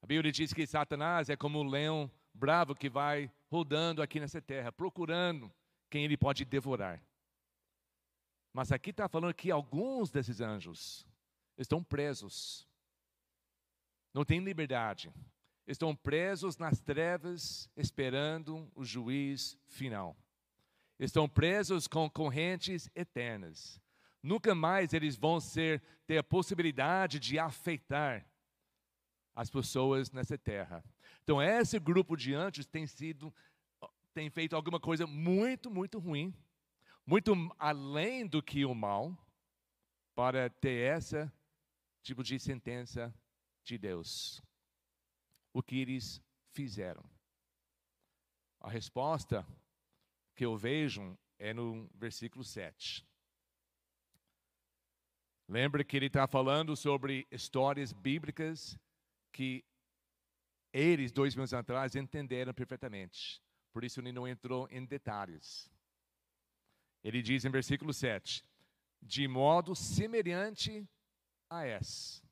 A 0.00 0.06
Bíblia 0.06 0.30
diz 0.30 0.52
que 0.52 0.64
Satanás 0.68 1.28
é 1.28 1.36
como 1.36 1.60
um 1.60 1.68
leão 1.68 2.08
bravo 2.32 2.76
que 2.76 2.88
vai 2.88 3.28
rodando 3.50 4.02
aqui 4.02 4.20
nessa 4.20 4.40
terra, 4.40 4.70
procurando 4.70 5.52
quem 5.90 6.04
ele 6.04 6.16
pode 6.16 6.44
devorar. 6.44 7.02
Mas 8.52 8.72
aqui 8.72 8.90
está 8.90 9.08
falando 9.08 9.34
que 9.34 9.50
alguns 9.50 10.10
desses 10.10 10.40
anjos 10.40 11.06
estão 11.56 11.82
presos, 11.82 12.66
não 14.12 14.24
têm 14.24 14.40
liberdade, 14.40 15.12
estão 15.66 15.94
presos 15.94 16.56
nas 16.56 16.80
trevas, 16.80 17.68
esperando 17.76 18.70
o 18.74 18.84
juiz 18.84 19.58
final. 19.66 20.16
Estão 20.98 21.28
presos 21.28 21.86
com 21.86 22.08
correntes 22.10 22.90
eternas. 22.94 23.80
Nunca 24.22 24.54
mais 24.54 24.92
eles 24.92 25.14
vão 25.14 25.38
ser, 25.38 25.82
ter 26.06 26.18
a 26.18 26.24
possibilidade 26.24 27.20
de 27.20 27.38
afetar 27.38 28.26
as 29.34 29.48
pessoas 29.48 30.10
nessa 30.10 30.36
terra. 30.36 30.84
Então, 31.22 31.40
esse 31.40 31.78
grupo 31.78 32.16
de 32.16 32.34
anjos 32.34 32.66
tem 32.66 32.86
sido, 32.86 33.32
tem 34.12 34.28
feito 34.28 34.56
alguma 34.56 34.80
coisa 34.80 35.06
muito, 35.06 35.70
muito 35.70 35.98
ruim, 36.00 36.34
muito 37.08 37.32
além 37.58 38.26
do 38.26 38.42
que 38.42 38.66
o 38.66 38.74
mal, 38.74 39.16
para 40.14 40.50
ter 40.50 40.94
esse 40.94 41.32
tipo 42.02 42.22
de 42.22 42.38
sentença 42.38 43.14
de 43.64 43.78
Deus. 43.78 44.42
O 45.54 45.62
que 45.62 45.80
eles 45.80 46.22
fizeram? 46.52 47.02
A 48.60 48.68
resposta 48.68 49.46
que 50.36 50.44
eu 50.44 50.54
vejo 50.54 51.18
é 51.38 51.54
no 51.54 51.88
versículo 51.94 52.44
7. 52.44 53.02
Lembra 55.48 55.82
que 55.82 55.96
ele 55.96 56.08
está 56.08 56.28
falando 56.28 56.76
sobre 56.76 57.26
histórias 57.30 57.90
bíblicas 57.90 58.78
que 59.32 59.64
eles, 60.74 61.10
dois 61.10 61.34
mil 61.34 61.44
anos 61.44 61.54
atrás, 61.54 61.96
entenderam 61.96 62.52
perfeitamente. 62.52 63.42
Por 63.72 63.82
isso 63.82 63.98
ele 63.98 64.12
não 64.12 64.28
entrou 64.28 64.68
em 64.70 64.84
detalhes. 64.84 65.70
Ele 67.02 67.22
diz 67.22 67.44
em 67.44 67.50
versículo 67.50 67.92
7: 67.92 68.44
de 69.02 69.26
modo 69.28 69.74
semelhante 69.74 70.88
a 71.48 71.66
esse. 71.66 72.22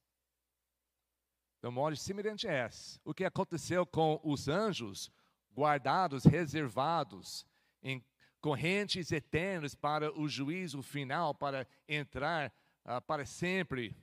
De 1.63 1.71
modo 1.71 1.97
semelhante 1.97 2.47
a 2.47 2.67
esse. 2.67 3.01
O 3.05 3.15
que 3.15 3.25
aconteceu 3.25 3.87
com 3.87 4.21
os 4.23 4.49
anjos 4.49 5.11
guardados, 5.55 6.25
reservados 6.25 7.47
em 7.83 8.05
correntes 8.41 9.11
eternas 9.11 9.75
para 9.75 10.13
o 10.19 10.29
juízo 10.29 10.83
final, 10.83 11.35
para 11.35 11.67
entrar 11.89 12.53
ah, 12.85 13.01
para 13.01 13.25
sempre 13.25 13.97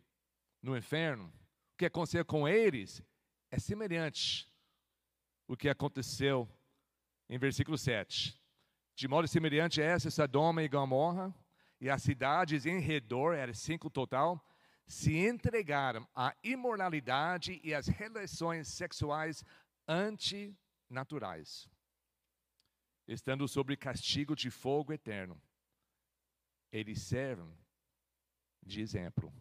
no 0.61 0.75
inferno. 0.75 1.31
O 1.73 1.77
que 1.77 1.85
aconteceu 1.85 2.25
com 2.25 2.47
eles 2.47 3.01
é 3.51 3.59
semelhante 3.59 4.51
o 5.47 5.55
que 5.55 5.69
aconteceu 5.69 6.49
em 7.29 7.37
versículo 7.37 7.77
7. 7.77 8.42
De 8.95 9.07
modo 9.07 9.27
semelhante 9.27 9.81
a 9.81 9.85
essa, 9.85 10.11
Sodoma 10.11 10.61
e 10.63 10.67
Gomorra 10.67 11.33
e 11.79 11.89
as 11.89 12.03
cidades 12.03 12.65
em 12.65 12.79
redor, 12.79 13.33
eram 13.33 13.53
cinco 13.53 13.89
total, 13.89 14.45
se 14.85 15.17
entregaram 15.17 16.07
à 16.15 16.35
imoralidade 16.43 17.59
e 17.63 17.73
às 17.73 17.87
relações 17.87 18.67
sexuais 18.67 19.43
antinaturais, 19.87 21.67
estando 23.07 23.47
sob 23.47 23.75
castigo 23.75 24.35
de 24.35 24.51
fogo 24.51 24.93
eterno. 24.93 25.41
Eles 26.71 27.01
servem 27.01 27.57
de 28.61 28.81
exemplo. 28.81 29.33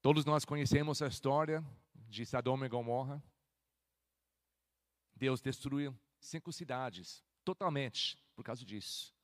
Todos 0.00 0.24
nós 0.24 0.44
conhecemos 0.44 1.02
a 1.02 1.08
história 1.08 1.64
de 1.94 2.24
Sodoma 2.24 2.66
e 2.66 2.68
Gomorra. 2.68 3.22
Deus 5.14 5.40
destruiu 5.40 5.98
cinco 6.20 6.52
cidades, 6.52 7.24
totalmente, 7.54 8.18
por 8.34 8.44
causa 8.44 8.64
disso. 8.64 9.14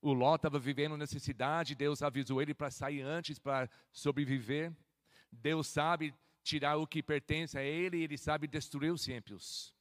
O 0.00 0.12
Ló 0.12 0.34
estava 0.36 0.58
vivendo 0.58 0.96
necessidade, 0.96 1.74
Deus 1.74 2.02
avisou 2.02 2.40
ele 2.40 2.54
para 2.54 2.70
sair 2.70 3.02
antes, 3.02 3.38
para 3.38 3.68
sobreviver. 3.92 4.72
Deus 5.30 5.66
sabe 5.66 6.14
tirar 6.42 6.76
o 6.76 6.86
que 6.86 7.02
pertence 7.02 7.58
a 7.58 7.62
ele 7.62 7.98
e 7.98 8.02
ele 8.04 8.18
sabe 8.18 8.46
destruir 8.46 8.92
os 8.92 9.06
ímpios. 9.08 9.74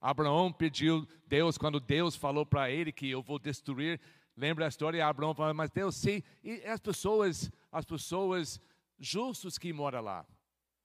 Abraão 0.00 0.52
pediu 0.52 1.06
Deus, 1.26 1.56
quando 1.56 1.80
Deus 1.80 2.14
falou 2.14 2.44
para 2.44 2.70
ele 2.70 2.92
que 2.92 3.10
eu 3.10 3.22
vou 3.22 3.38
destruir 3.38 4.00
Lembra 4.36 4.66
a 4.66 4.68
história? 4.68 5.06
Abraão 5.06 5.34
fala, 5.34 5.54
mas 5.54 5.70
Deus, 5.70 5.96
sim, 5.96 6.22
e 6.44 6.62
as 6.66 6.78
pessoas, 6.78 7.50
as 7.72 7.86
pessoas 7.86 8.60
justos 8.98 9.56
que 9.56 9.72
moram 9.72 10.02
lá. 10.02 10.26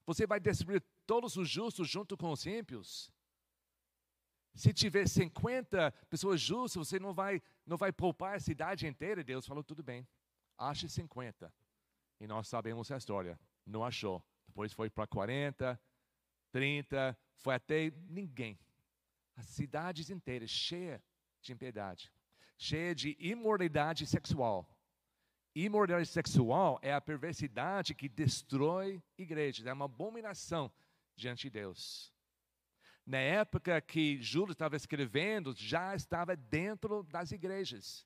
Você 0.05 0.25
vai 0.25 0.39
destruir 0.39 0.81
todos 1.05 1.35
os 1.35 1.49
justos 1.49 1.89
junto 1.89 2.15
com 2.15 2.31
os 2.31 2.45
ímpios? 2.45 3.11
Se 4.53 4.73
tiver 4.73 5.07
50 5.07 5.91
pessoas 6.09 6.41
justas, 6.41 6.87
você 6.87 6.99
não 6.99 7.13
vai, 7.13 7.41
não 7.65 7.77
vai 7.77 7.91
poupar 7.91 8.35
a 8.35 8.39
cidade 8.39 8.85
inteira. 8.85 9.23
Deus 9.23 9.45
falou, 9.45 9.63
tudo 9.63 9.81
bem, 9.81 10.07
ache 10.57 10.89
50. 10.89 11.53
E 12.19 12.27
nós 12.27 12.47
sabemos 12.47 12.91
a 12.91 12.97
história. 12.97 13.39
Não 13.65 13.83
achou. 13.83 14.23
Depois 14.47 14.73
foi 14.73 14.89
para 14.89 15.07
40, 15.07 15.79
30, 16.51 17.17
foi 17.35 17.55
até 17.55 17.91
ninguém. 18.09 18.59
As 19.35 19.45
cidades 19.45 20.09
inteiras 20.09 20.49
cheias 20.49 21.01
de 21.41 21.53
impiedade, 21.53 22.11
cheia 22.57 22.93
de 22.93 23.15
imoralidade 23.19 24.05
sexual. 24.05 24.69
Imoralidade 25.55 26.07
sexual 26.07 26.79
é 26.81 26.93
a 26.93 27.01
perversidade 27.01 27.95
que 27.95 28.07
destrói 28.07 29.01
igrejas, 29.17 29.65
é 29.65 29.73
uma 29.73 29.85
abominação 29.85 30.71
diante 31.15 31.43
de 31.43 31.49
Deus. 31.49 32.13
Na 33.05 33.17
época 33.17 33.81
que 33.81 34.21
Júlio 34.21 34.51
estava 34.51 34.75
escrevendo, 34.75 35.53
já 35.57 35.95
estava 35.95 36.35
dentro 36.35 37.03
das 37.03 37.31
igrejas. 37.31 38.05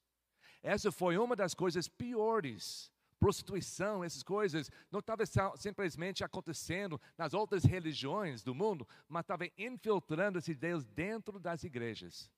Essa 0.64 0.92
foi 0.92 1.18
uma 1.18 1.36
das 1.36 1.54
coisas 1.54 1.88
piores. 1.88 2.92
Prostituição, 3.20 4.04
essas 4.04 4.24
coisas, 4.24 4.70
não 4.92 5.00
estava 5.00 5.24
simplesmente 5.58 6.24
acontecendo 6.24 7.00
nas 7.18 7.34
outras 7.34 7.64
religiões 7.64 8.44
do 8.44 8.54
mundo, 8.54 8.88
mas 9.08 9.24
estava 9.24 9.48
infiltrando 9.58 10.38
esses 10.38 10.58
Deus 10.58 10.84
dentro 10.84 11.40
das 11.40 11.64
igrejas. 11.64 12.30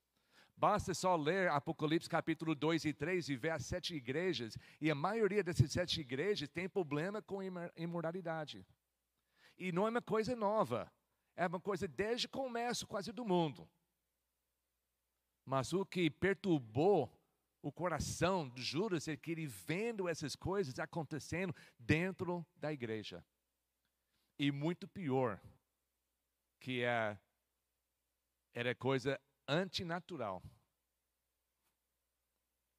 Basta 0.56 0.92
só 0.92 1.14
ler 1.14 1.48
Apocalipse 1.50 2.08
capítulo 2.08 2.54
2 2.54 2.84
e 2.84 2.92
3 2.92 3.28
e 3.28 3.36
ver 3.36 3.50
as 3.50 3.64
sete 3.64 3.94
igrejas, 3.94 4.58
e 4.80 4.90
a 4.90 4.94
maioria 4.94 5.42
dessas 5.42 5.70
sete 5.70 6.00
igrejas 6.00 6.48
tem 6.48 6.68
problema 6.68 7.22
com 7.22 7.40
imoralidade. 7.76 8.66
E 9.56 9.70
não 9.70 9.86
é 9.86 9.90
uma 9.90 10.02
coisa 10.02 10.34
nova, 10.34 10.90
é 11.38 11.46
uma 11.46 11.60
coisa 11.60 11.86
desde 11.86 12.26
o 12.26 12.30
começo 12.30 12.84
quase 12.84 13.12
do 13.12 13.24
mundo. 13.24 13.70
Mas 15.44 15.72
o 15.72 15.86
que 15.86 16.10
perturbou 16.10 17.08
o 17.62 17.70
coração 17.70 18.48
de 18.48 18.60
Judas 18.60 19.06
é 19.06 19.16
que 19.16 19.30
ele 19.30 19.46
vendo 19.46 20.08
essas 20.08 20.34
coisas 20.34 20.76
acontecendo 20.80 21.54
dentro 21.78 22.44
da 22.56 22.72
igreja. 22.72 23.24
E 24.36 24.50
muito 24.50 24.88
pior, 24.88 25.40
que 26.58 26.82
é, 26.82 27.16
era 28.52 28.74
coisa 28.74 29.18
antinatural. 29.46 30.42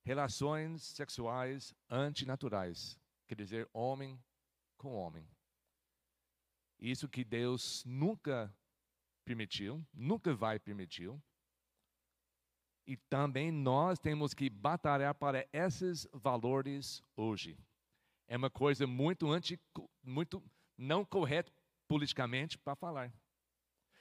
Relações 0.03 0.83
sexuais 0.83 1.73
antinaturais, 1.89 2.99
quer 3.25 3.35
dizer, 3.35 3.69
homem 3.71 4.21
com 4.77 4.93
homem. 4.95 5.25
Isso 6.79 7.09
que 7.09 7.23
Deus 7.23 7.83
nunca 7.85 8.53
permitiu, 9.25 9.85
nunca 9.93 10.33
vai 10.33 10.57
permitir. 10.57 11.11
E 12.87 12.97
também 12.97 13.51
nós 13.51 13.99
temos 13.99 14.33
que 14.33 14.49
batalhar 14.49 15.13
para 15.13 15.47
esses 15.53 16.07
valores 16.13 17.03
hoje. 17.15 17.57
É 18.27 18.37
uma 18.37 18.49
coisa 18.49 18.87
muito 18.87 19.29
anti, 19.29 19.59
muito 20.01 20.41
não 20.77 21.03
correta 21.03 21.51
politicamente 21.87 22.57
para 22.57 22.75
falar. 22.75 23.13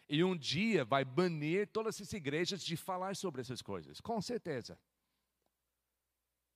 E 0.09 0.25
um 0.25 0.37
dia 0.37 0.85
vai 0.85 1.05
banir 1.05 1.69
todas 1.69 1.97
essas 1.97 2.13
igrejas 2.15 2.63
de 2.63 2.77
falar 2.77 3.15
sobre 3.15 3.43
essas 3.43 3.61
coisas, 3.61 4.01
com 4.01 4.21
certeza. 4.23 4.79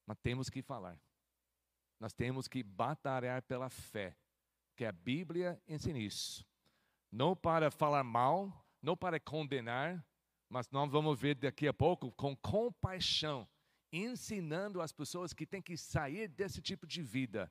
Mas 0.07 0.17
temos 0.23 0.49
que 0.49 0.63
falar. 0.63 0.99
Nós 2.01 2.15
temos 2.15 2.49
que 2.49 2.63
batalhar 2.63 3.43
pela 3.43 3.69
fé, 3.69 4.17
que 4.77 4.85
a 4.85 4.93
Bíblia 4.93 5.61
ensina 5.69 5.99
isso. 5.99 6.47
Não 7.11 7.37
para 7.37 7.71
falar 7.71 8.05
mal, 8.05 8.67
não 8.81 8.97
para 8.97 9.21
condenar, 9.21 10.05
mas 10.49 10.71
nós 10.71 10.91
vamos 10.91 11.19
ver 11.19 11.35
daqui 11.35 11.67
a 11.67 11.73
pouco 11.73 12.11
com 12.13 12.37
compaixão, 12.37 13.49
ensinando 13.93 14.81
as 14.81 14.93
pessoas 14.93 15.33
que 15.33 15.47
têm 15.47 15.63
que 15.63 15.77
sair 15.77 16.29
desse 16.29 16.61
tipo 16.61 16.87
de 16.87 17.03
vida 17.03 17.51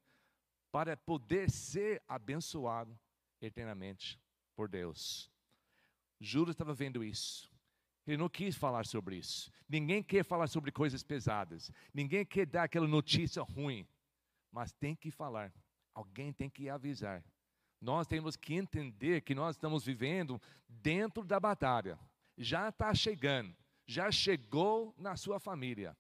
para 0.71 0.95
poder 0.95 1.49
ser 1.51 2.01
abençoado 2.07 2.97
eternamente 3.41 4.19
por 4.55 4.69
Deus. 4.69 5.31
Judas 6.19 6.53
estava 6.53 6.73
vendo 6.73 7.03
isso. 7.03 7.51
Ele 8.05 8.17
não 8.17 8.29
quis 8.29 8.55
falar 8.55 8.85
sobre 8.85 9.17
isso. 9.17 9.51
Ninguém 9.67 10.01
quer 10.03 10.23
falar 10.23 10.47
sobre 10.47 10.71
coisas 10.71 11.03
pesadas. 11.03 11.71
Ninguém 11.93 12.25
quer 12.25 12.45
dar 12.45 12.63
aquela 12.63 12.87
notícia 12.87 13.41
ruim. 13.41 13.87
Mas 14.51 14.71
tem 14.73 14.95
que 14.95 15.11
falar. 15.11 15.51
Alguém 15.93 16.31
tem 16.31 16.49
que 16.49 16.69
avisar. 16.69 17.23
Nós 17.79 18.07
temos 18.07 18.35
que 18.35 18.53
entender 18.53 19.21
que 19.21 19.33
nós 19.33 19.55
estamos 19.55 19.83
vivendo 19.83 20.41
dentro 20.67 21.23
da 21.23 21.39
batalha. 21.39 21.99
Já 22.37 22.69
está 22.69 22.93
chegando. 22.93 23.55
Já 23.85 24.11
chegou 24.11 24.93
na 24.97 25.17
sua 25.17 25.39
família. 25.39 25.97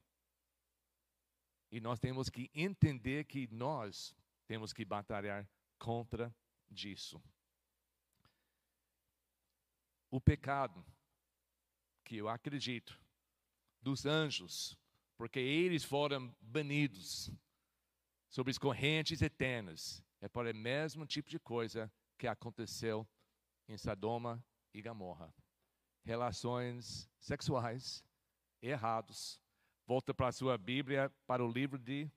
E 1.71 1.79
nós 1.79 1.99
temos 1.99 2.29
que 2.29 2.49
entender 2.53 3.25
que 3.25 3.47
nós 3.51 4.15
temos 4.45 4.71
que 4.73 4.85
batalhar 4.85 5.49
contra 5.79 6.33
disso 6.69 7.21
o 10.11 10.19
pecado, 10.19 10.85
que 12.03 12.17
eu 12.17 12.27
acredito, 12.27 12.99
dos 13.81 14.05
anjos, 14.05 14.77
porque 15.17 15.39
eles 15.39 15.85
foram 15.85 16.35
banidos 16.41 17.31
sobre 18.31 18.49
as 18.49 18.57
correntes 18.57 19.21
eternas. 19.21 20.03
É 20.21 20.27
para 20.27 20.51
o 20.51 20.55
mesmo 20.55 21.05
tipo 21.05 21.29
de 21.29 21.37
coisa 21.37 21.91
que 22.17 22.25
aconteceu 22.27 23.07
em 23.67 23.77
Sodoma 23.77 24.43
e 24.73 24.81
Gomorra. 24.81 25.31
Relações 26.03 27.09
sexuais 27.19 28.03
errados. 28.61 29.39
Volta 29.85 30.13
para 30.13 30.29
a 30.29 30.31
sua 30.31 30.57
Bíblia, 30.57 31.11
para 31.27 31.43
o 31.43 31.51
livro 31.51 31.77
de 31.77 32.09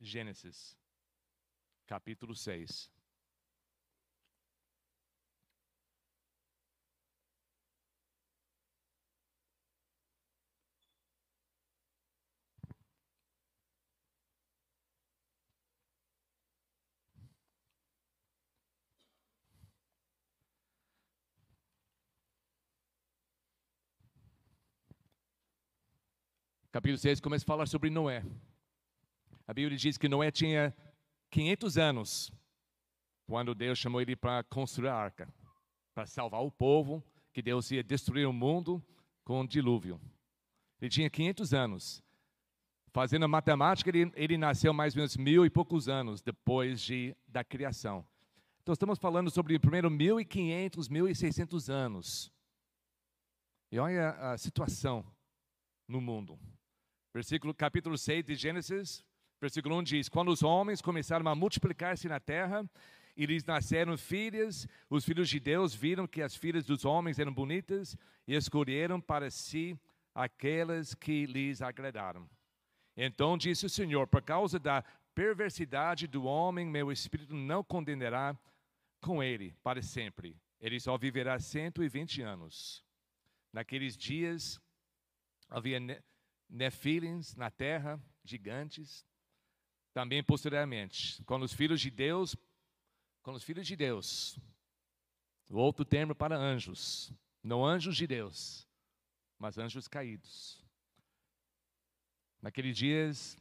Gênesis, 0.00 0.76
capítulo 1.86 2.34
6. 2.34 2.93
Capítulo 26.74 26.98
6 26.98 27.20
começa 27.20 27.44
a 27.44 27.46
falar 27.46 27.68
sobre 27.68 27.88
Noé. 27.88 28.24
A 29.46 29.54
Bíblia 29.54 29.78
diz 29.78 29.96
que 29.96 30.08
Noé 30.08 30.32
tinha 30.32 30.74
500 31.30 31.78
anos 31.78 32.32
quando 33.28 33.54
Deus 33.54 33.78
chamou 33.78 34.00
ele 34.00 34.16
para 34.16 34.42
construir 34.42 34.88
a 34.88 34.96
arca, 34.96 35.32
para 35.94 36.04
salvar 36.04 36.42
o 36.42 36.50
povo, 36.50 37.00
que 37.32 37.40
Deus 37.40 37.70
ia 37.70 37.80
destruir 37.80 38.26
o 38.26 38.32
mundo 38.32 38.84
com 39.22 39.42
um 39.42 39.46
dilúvio. 39.46 40.00
Ele 40.80 40.90
tinha 40.90 41.08
500 41.08 41.54
anos. 41.54 42.02
Fazendo 42.90 43.24
a 43.24 43.28
matemática, 43.28 43.88
ele, 43.88 44.10
ele 44.16 44.36
nasceu 44.36 44.74
mais 44.74 44.94
ou 44.94 44.98
menos 44.98 45.16
mil 45.16 45.46
e 45.46 45.50
poucos 45.50 45.88
anos 45.88 46.22
depois 46.22 46.80
de, 46.80 47.16
da 47.28 47.44
criação. 47.44 48.04
Então, 48.64 48.72
estamos 48.72 48.98
falando 48.98 49.30
sobre 49.30 49.60
primeiro 49.60 49.88
1.500, 49.88 50.88
1.600 50.88 51.72
anos. 51.72 52.32
E 53.70 53.78
olha 53.78 54.10
a 54.10 54.36
situação 54.36 55.06
no 55.86 56.00
mundo. 56.00 56.36
Versículo, 57.14 57.54
capítulo 57.54 57.96
6 57.96 58.24
de 58.24 58.34
Gênesis, 58.34 59.04
versículo 59.40 59.78
1 59.78 59.84
diz: 59.84 60.08
Quando 60.08 60.32
os 60.32 60.42
homens 60.42 60.82
começaram 60.82 61.24
a 61.30 61.34
multiplicar-se 61.36 62.08
na 62.08 62.18
terra, 62.18 62.68
e 63.16 63.24
lhes 63.24 63.44
nasceram 63.44 63.96
filhas, 63.96 64.66
os 64.90 65.04
filhos 65.04 65.28
de 65.28 65.38
Deus 65.38 65.72
viram 65.72 66.08
que 66.08 66.20
as 66.20 66.34
filhas 66.34 66.64
dos 66.64 66.84
homens 66.84 67.20
eram 67.20 67.32
bonitas 67.32 67.96
e 68.26 68.34
escolheram 68.34 69.00
para 69.00 69.30
si 69.30 69.78
aquelas 70.12 70.92
que 70.92 71.24
lhes 71.26 71.62
agradaram. 71.62 72.28
Então 72.96 73.38
disse 73.38 73.64
o 73.64 73.70
Senhor: 73.70 74.08
Por 74.08 74.22
causa 74.22 74.58
da 74.58 74.82
perversidade 75.14 76.08
do 76.08 76.24
homem, 76.24 76.66
meu 76.66 76.90
espírito 76.90 77.32
não 77.32 77.62
condenará 77.62 78.36
com 79.00 79.22
ele 79.22 79.54
para 79.62 79.80
sempre. 79.82 80.36
Ele 80.60 80.80
só 80.80 80.98
viverá 80.98 81.38
120 81.38 82.22
anos. 82.22 82.84
Naqueles 83.52 83.96
dias 83.96 84.60
havia 85.48 85.78
nefilins 86.48 87.34
na 87.34 87.50
terra, 87.50 88.02
gigantes. 88.24 89.06
Também 89.92 90.22
posteriormente, 90.22 91.22
quando 91.24 91.44
os 91.44 91.52
filhos 91.52 91.80
de 91.80 91.90
Deus, 91.90 92.36
quando 93.22 93.36
os 93.36 93.44
filhos 93.44 93.66
de 93.66 93.76
Deus, 93.76 94.38
o 95.48 95.56
outro 95.56 95.84
termo 95.84 96.14
para 96.14 96.36
anjos, 96.36 97.12
não 97.42 97.64
anjos 97.64 97.96
de 97.96 98.06
Deus, 98.06 98.66
mas 99.38 99.58
anjos 99.58 99.86
caídos. 99.86 100.62
Naqueles 102.42 102.76
dias, 102.76 103.38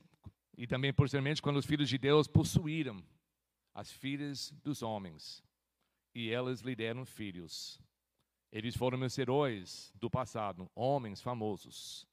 e 0.57 0.67
também 0.67 0.93
posteriormente, 0.93 1.41
quando 1.41 1.57
os 1.57 1.65
filhos 1.65 1.89
de 1.89 1.97
Deus 1.97 2.27
possuíram 2.27 3.03
as 3.73 3.91
filhas 3.91 4.51
dos 4.63 4.83
homens, 4.83 5.43
e 6.13 6.29
elas 6.29 6.61
lhe 6.61 6.75
deram 6.75 7.05
filhos. 7.05 7.79
Eles 8.51 8.77
foram 8.77 8.97
meus 8.97 9.17
heróis 9.17 9.91
do 9.95 10.09
passado, 10.09 10.69
homens 10.75 11.19
famosos. 11.19 12.07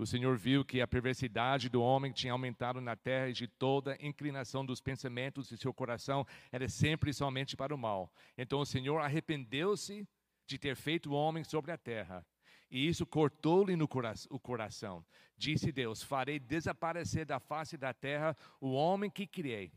O 0.00 0.06
Senhor 0.06 0.34
viu 0.38 0.64
que 0.64 0.80
a 0.80 0.88
perversidade 0.88 1.68
do 1.68 1.82
homem 1.82 2.10
tinha 2.10 2.32
aumentado 2.32 2.80
na 2.80 2.96
terra 2.96 3.28
e 3.28 3.34
de 3.34 3.46
toda 3.46 3.98
inclinação 4.00 4.64
dos 4.64 4.80
pensamentos 4.80 5.50
de 5.50 5.58
seu 5.58 5.74
coração 5.74 6.26
era 6.50 6.66
sempre 6.70 7.10
e 7.10 7.12
somente 7.12 7.54
para 7.54 7.74
o 7.74 7.78
mal. 7.78 8.10
Então 8.38 8.60
o 8.60 8.64
Senhor 8.64 8.96
arrependeu-se 8.96 10.08
de 10.46 10.58
ter 10.58 10.74
feito 10.74 11.10
o 11.10 11.12
homem 11.12 11.44
sobre 11.44 11.70
a 11.70 11.76
terra. 11.76 12.26
E 12.70 12.88
isso 12.88 13.04
cortou-lhe 13.04 13.76
no 13.76 13.86
cora 13.86 14.14
o 14.30 14.40
coração. 14.40 15.04
Disse 15.36 15.70
Deus: 15.70 16.02
Farei 16.02 16.38
desaparecer 16.38 17.26
da 17.26 17.38
face 17.38 17.76
da 17.76 17.92
terra 17.92 18.34
o 18.58 18.72
homem 18.72 19.10
que 19.10 19.26
criei. 19.26 19.70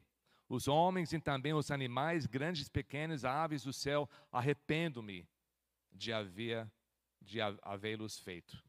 Os 0.48 0.70
homens 0.70 1.12
e 1.12 1.20
também 1.20 1.54
os 1.54 1.70
animais, 1.70 2.26
grandes 2.26 2.70
pequenos, 2.70 3.26
aves 3.26 3.66
do 3.66 3.74
céu, 3.74 4.10
arrependo-me 4.32 5.28
de 5.92 6.14
havê-los 7.62 8.20
feito. 8.20 8.64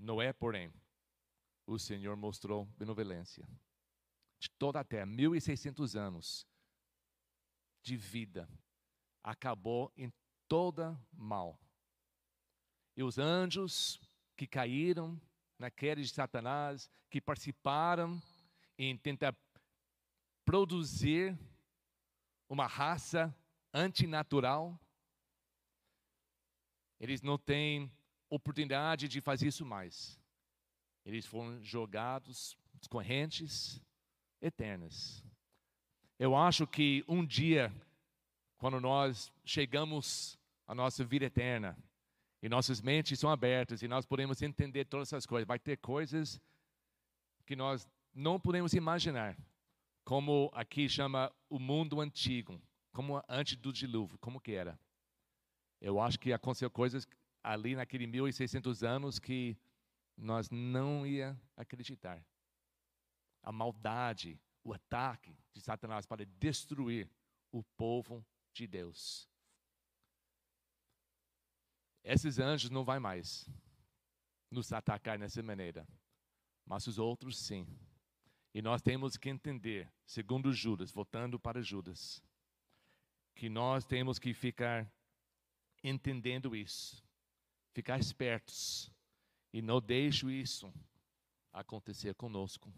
Noé, 0.00 0.32
porém, 0.32 0.72
o 1.66 1.78
Senhor 1.78 2.16
mostrou 2.16 2.64
benevolência. 2.78 3.46
De 4.38 4.48
toda 4.50 4.80
a 4.80 4.84
terra, 4.84 5.04
1600 5.04 5.94
anos 5.94 6.46
de 7.82 7.98
vida, 7.98 8.48
acabou 9.22 9.92
em 9.94 10.10
toda 10.48 10.98
mal. 11.12 11.60
E 12.96 13.02
os 13.02 13.18
anjos 13.18 14.00
que 14.36 14.46
caíram 14.46 15.20
na 15.58 15.70
queda 15.70 16.00
de 16.00 16.08
Satanás, 16.08 16.90
que 17.10 17.20
participaram 17.20 18.20
em 18.78 18.96
tentar 18.96 19.36
produzir 20.46 21.38
uma 22.48 22.66
raça 22.66 23.34
antinatural, 23.72 24.80
eles 26.98 27.20
não 27.20 27.36
têm 27.36 27.92
oportunidade 28.30 29.08
de 29.08 29.20
fazer 29.20 29.48
isso 29.48 29.66
mais. 29.66 30.18
Eles 31.04 31.26
foram 31.26 31.62
jogados 31.62 32.56
correntes 32.88 33.82
eternas. 34.40 35.24
Eu 36.18 36.36
acho 36.36 36.66
que 36.66 37.04
um 37.08 37.24
dia, 37.24 37.72
quando 38.56 38.80
nós 38.80 39.32
chegamos 39.44 40.38
à 40.66 40.74
nossa 40.74 41.04
vida 41.04 41.26
eterna, 41.26 41.76
e 42.42 42.48
nossas 42.48 42.80
mentes 42.80 43.18
são 43.18 43.30
abertas, 43.30 43.82
e 43.82 43.88
nós 43.88 44.06
podemos 44.06 44.40
entender 44.40 44.86
todas 44.86 45.08
essas 45.08 45.26
coisas, 45.26 45.46
vai 45.46 45.58
ter 45.58 45.76
coisas 45.76 46.40
que 47.44 47.54
nós 47.54 47.86
não 48.14 48.40
podemos 48.40 48.72
imaginar, 48.72 49.36
como 50.04 50.50
aqui 50.54 50.88
chama 50.88 51.30
o 51.48 51.58
mundo 51.58 52.00
antigo, 52.00 52.60
como 52.92 53.22
antes 53.28 53.56
do 53.56 53.72
dilúvio, 53.72 54.18
como 54.18 54.40
que 54.40 54.52
era. 54.52 54.78
Eu 55.80 56.00
acho 56.00 56.18
que 56.18 56.32
aconteceu 56.32 56.70
coisas 56.70 57.06
ali 57.42 57.74
naquele 57.74 58.06
1600 58.06 58.82
anos 58.82 59.18
que 59.18 59.56
nós 60.16 60.50
não 60.50 61.06
ia 61.06 61.40
acreditar. 61.56 62.24
A 63.42 63.50
maldade, 63.50 64.38
o 64.62 64.72
ataque 64.72 65.36
de 65.52 65.60
Satanás 65.60 66.04
para 66.06 66.26
destruir 66.26 67.10
o 67.50 67.62
povo 67.62 68.24
de 68.52 68.66
Deus. 68.66 69.28
Esses 72.04 72.38
anjos 72.38 72.70
não 72.70 72.84
vão 72.84 73.00
mais 73.00 73.48
nos 74.50 74.72
atacar 74.72 75.18
dessa 75.18 75.42
maneira, 75.42 75.86
mas 76.66 76.86
os 76.86 76.98
outros 76.98 77.38
sim. 77.38 77.66
E 78.52 78.60
nós 78.60 78.82
temos 78.82 79.16
que 79.16 79.30
entender, 79.30 79.90
segundo 80.04 80.52
Judas, 80.52 80.90
voltando 80.90 81.38
para 81.38 81.62
Judas, 81.62 82.22
que 83.34 83.48
nós 83.48 83.84
temos 83.84 84.18
que 84.18 84.34
ficar 84.34 84.92
entendendo 85.82 86.54
isso 86.54 87.02
ficar 87.72 87.98
espertos 87.98 88.90
e 89.52 89.60
não 89.62 89.80
deixe 89.80 90.30
isso 90.30 90.72
acontecer 91.52 92.14
conosco. 92.14 92.72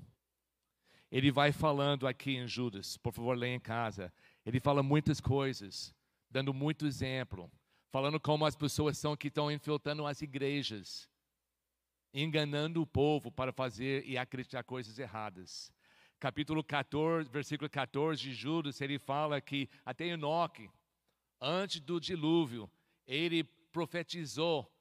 Ele 1.10 1.30
vai 1.30 1.52
falando 1.52 2.06
aqui 2.06 2.36
em 2.36 2.46
Judas, 2.46 2.96
por 2.96 3.12
favor, 3.12 3.36
leia 3.36 3.54
em 3.54 3.60
casa. 3.60 4.12
Ele 4.46 4.58
fala 4.58 4.82
muitas 4.82 5.20
coisas, 5.20 5.94
dando 6.30 6.54
muito 6.54 6.86
exemplo, 6.86 7.50
falando 7.90 8.18
como 8.18 8.46
as 8.46 8.56
pessoas 8.56 8.96
são 8.96 9.14
que 9.14 9.28
estão 9.28 9.52
infiltrando 9.52 10.06
as 10.06 10.22
igrejas, 10.22 11.08
enganando 12.14 12.80
o 12.80 12.86
povo 12.86 13.30
para 13.30 13.52
fazer 13.52 14.06
e 14.06 14.16
acreditar 14.16 14.64
coisas 14.64 14.98
erradas. 14.98 15.70
Capítulo 16.18 16.64
14, 16.64 17.28
versículo 17.28 17.68
14 17.68 18.22
de 18.22 18.32
Judas, 18.32 18.80
ele 18.80 18.98
fala 18.98 19.40
que 19.40 19.68
até 19.84 20.06
Enoque, 20.06 20.70
antes 21.38 21.80
do 21.80 22.00
dilúvio, 22.00 22.70
ele 23.06 23.44
profetizou 23.44 24.71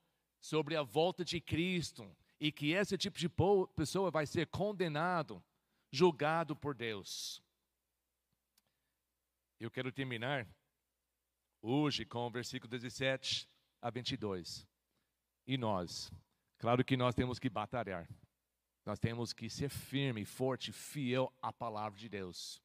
sobre 0.42 0.76
a 0.76 0.82
volta 0.82 1.24
de 1.24 1.40
Cristo 1.40 2.10
e 2.40 2.52
que 2.52 2.72
esse 2.72 2.98
tipo 2.98 3.18
de 3.18 3.30
pessoa 3.76 4.10
vai 4.10 4.26
ser 4.26 4.48
condenado, 4.48 5.42
julgado 5.92 6.56
por 6.56 6.74
Deus. 6.74 7.42
Eu 9.60 9.70
quero 9.70 9.92
terminar 9.92 10.48
hoje 11.62 12.04
com 12.04 12.26
o 12.26 12.32
versículo 12.32 12.70
17 12.72 13.48
a 13.80 13.92
22. 13.92 14.68
E 15.46 15.56
nós, 15.58 16.12
claro 16.58 16.84
que 16.84 16.98
nós 16.98 17.14
temos 17.14 17.38
que 17.38 17.50
batalhar. 17.50 18.10
Nós 18.84 18.98
temos 18.98 19.32
que 19.32 19.48
ser 19.48 19.70
firme, 19.70 20.26
forte, 20.26 20.72
fiel 20.72 21.32
à 21.40 21.54
palavra 21.54 22.00
de 22.00 22.10
Deus. 22.10 22.60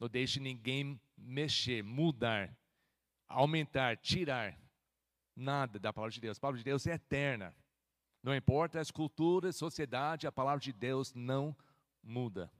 Não 0.00 0.08
deixe 0.08 0.40
ninguém 0.40 0.98
mexer, 1.14 1.82
mudar, 1.82 2.56
aumentar, 3.28 3.98
tirar 3.98 4.58
nada 5.38 5.78
da 5.78 5.92
palavra 5.92 6.12
de 6.12 6.20
Deus. 6.20 6.36
A 6.36 6.40
palavra 6.40 6.58
de 6.58 6.64
Deus 6.64 6.86
é 6.86 6.94
eterna. 6.94 7.54
Não 8.22 8.34
importa 8.34 8.80
as 8.80 8.90
culturas, 8.90 9.56
sociedade, 9.56 10.26
a 10.26 10.32
palavra 10.32 10.60
de 10.60 10.72
Deus 10.72 11.14
não 11.14 11.56
muda. 12.02 12.52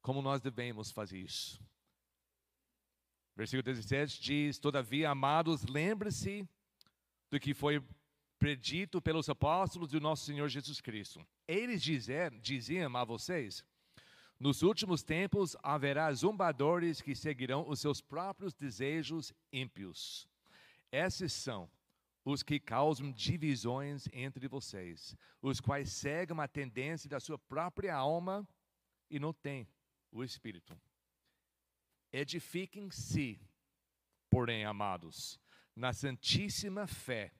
Como 0.00 0.22
nós 0.22 0.40
devemos 0.40 0.90
fazer 0.90 1.18
isso? 1.18 1.60
Versículo 3.36 3.62
17 3.62 4.22
diz: 4.22 4.58
Todavia, 4.58 5.10
amados, 5.10 5.64
lembre-se 5.64 6.48
do 7.30 7.40
que 7.40 7.52
foi 7.52 7.82
predito 8.38 9.02
pelos 9.02 9.28
apóstolos 9.28 9.90
do 9.90 10.00
nosso 10.00 10.24
Senhor 10.24 10.48
Jesus 10.48 10.80
Cristo. 10.80 11.26
Eles 11.48 11.82
dizer, 11.82 12.30
diziam 12.40 12.96
a 12.96 13.04
vocês: 13.04 13.64
Nos 14.38 14.62
últimos 14.62 15.02
tempos 15.02 15.56
haverá 15.62 16.12
zombadores 16.12 17.00
que 17.00 17.14
seguirão 17.14 17.68
os 17.68 17.80
seus 17.80 18.00
próprios 18.00 18.54
desejos 18.54 19.32
ímpios. 19.52 20.28
Esses 20.94 21.32
são 21.32 21.68
os 22.24 22.44
que 22.44 22.60
causam 22.60 23.10
divisões 23.10 24.08
entre 24.12 24.46
vocês, 24.46 25.16
os 25.42 25.58
quais 25.60 25.90
seguem 25.90 26.38
a 26.38 26.46
tendência 26.46 27.10
da 27.10 27.18
sua 27.18 27.36
própria 27.36 27.96
alma 27.96 28.48
e 29.10 29.18
não 29.18 29.32
têm 29.32 29.68
o 30.12 30.22
Espírito. 30.22 30.80
Edifiquem-se, 32.12 33.40
porém, 34.30 34.64
amados, 34.64 35.40
na 35.74 35.92
santíssima 35.92 36.86
fé, 36.86 37.34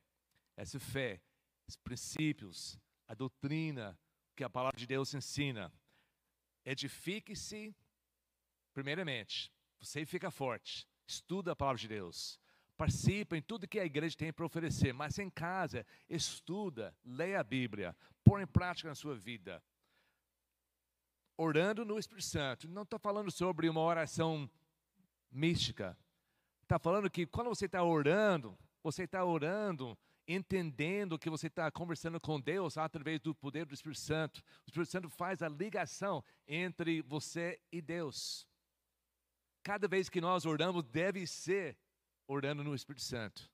essa 0.56 0.80
fé, 0.80 1.22
os 1.68 1.76
princípios, 1.76 2.76
a 3.06 3.14
doutrina 3.14 3.96
que 4.34 4.42
a 4.42 4.50
palavra 4.50 4.76
de 4.76 4.84
Deus 4.88 5.14
ensina. 5.14 5.72
Edifique-se, 6.64 7.72
primeiramente, 8.72 9.52
você 9.78 10.04
fica 10.04 10.28
forte, 10.28 10.88
estuda 11.06 11.52
a 11.52 11.56
palavra 11.56 11.78
de 11.78 11.86
Deus 11.86 12.42
participa 12.76 13.36
em 13.36 13.42
tudo 13.42 13.68
que 13.68 13.78
a 13.78 13.84
igreja 13.84 14.16
tem 14.16 14.32
para 14.32 14.44
oferecer, 14.44 14.92
mas 14.92 15.18
em 15.18 15.30
casa, 15.30 15.86
estuda, 16.08 16.94
leia 17.04 17.40
a 17.40 17.44
Bíblia, 17.44 17.96
põe 18.22 18.42
em 18.42 18.46
prática 18.46 18.88
na 18.88 18.94
sua 18.94 19.14
vida. 19.14 19.62
Orando 21.36 21.84
no 21.84 21.98
Espírito 21.98 22.26
Santo. 22.26 22.68
Não 22.68 22.82
estou 22.82 22.98
falando 22.98 23.30
sobre 23.30 23.68
uma 23.68 23.80
oração 23.80 24.48
mística. 25.30 25.98
Está 26.62 26.78
falando 26.78 27.10
que 27.10 27.26
quando 27.26 27.48
você 27.48 27.66
está 27.66 27.82
orando, 27.82 28.56
você 28.82 29.02
está 29.02 29.24
orando 29.24 29.98
entendendo 30.26 31.18
que 31.18 31.28
você 31.28 31.48
está 31.48 31.70
conversando 31.70 32.18
com 32.18 32.40
Deus 32.40 32.78
através 32.78 33.20
do 33.20 33.34
poder 33.34 33.66
do 33.66 33.74
Espírito 33.74 34.00
Santo. 34.00 34.38
O 34.38 34.68
Espírito 34.68 34.90
Santo 34.90 35.08
faz 35.08 35.42
a 35.42 35.48
ligação 35.48 36.24
entre 36.46 37.02
você 37.02 37.60
e 37.70 37.80
Deus. 37.80 38.46
Cada 39.62 39.88
vez 39.88 40.08
que 40.08 40.20
nós 40.20 40.44
oramos, 40.46 40.84
deve 40.84 41.26
ser 41.26 41.76
orando 42.26 42.64
no 42.64 42.74
Espírito 42.74 43.02
Santo. 43.02 43.50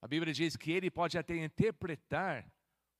A 0.00 0.08
Bíblia 0.08 0.32
diz 0.32 0.56
que 0.56 0.70
ele 0.70 0.90
pode 0.90 1.16
até 1.18 1.36
interpretar 1.36 2.50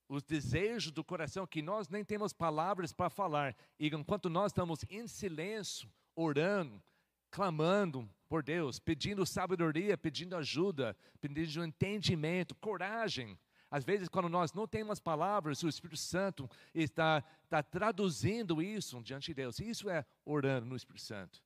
os 0.08 0.22
desejos 0.22 0.92
do 0.92 1.04
coração 1.04 1.46
que 1.46 1.60
nós 1.60 1.88
nem 1.88 2.04
temos 2.04 2.32
palavras 2.32 2.92
para 2.92 3.10
falar. 3.10 3.56
E 3.78 3.88
enquanto 3.88 4.30
nós 4.30 4.50
estamos 4.50 4.84
em 4.88 5.06
silêncio, 5.06 5.92
orando, 6.14 6.82
clamando 7.30 8.08
por 8.28 8.42
Deus, 8.42 8.78
pedindo 8.78 9.26
sabedoria, 9.26 9.98
pedindo 9.98 10.36
ajuda, 10.36 10.96
pedindo 11.20 11.64
entendimento, 11.64 12.54
coragem, 12.54 13.38
Às 13.70 13.84
vezes, 13.84 14.08
quando 14.08 14.28
nós 14.28 14.52
não 14.52 14.66
temos 14.66 15.00
palavras, 15.00 15.62
o 15.62 15.68
Espírito 15.68 15.98
Santo 15.98 16.48
está, 16.72 17.22
está 17.42 17.62
traduzindo 17.62 18.62
isso 18.62 19.02
diante 19.02 19.26
de 19.26 19.34
Deus. 19.34 19.58
Isso 19.58 19.90
é 19.90 20.04
orando 20.24 20.66
no 20.66 20.76
Espírito 20.76 21.04
Santo. 21.04 21.42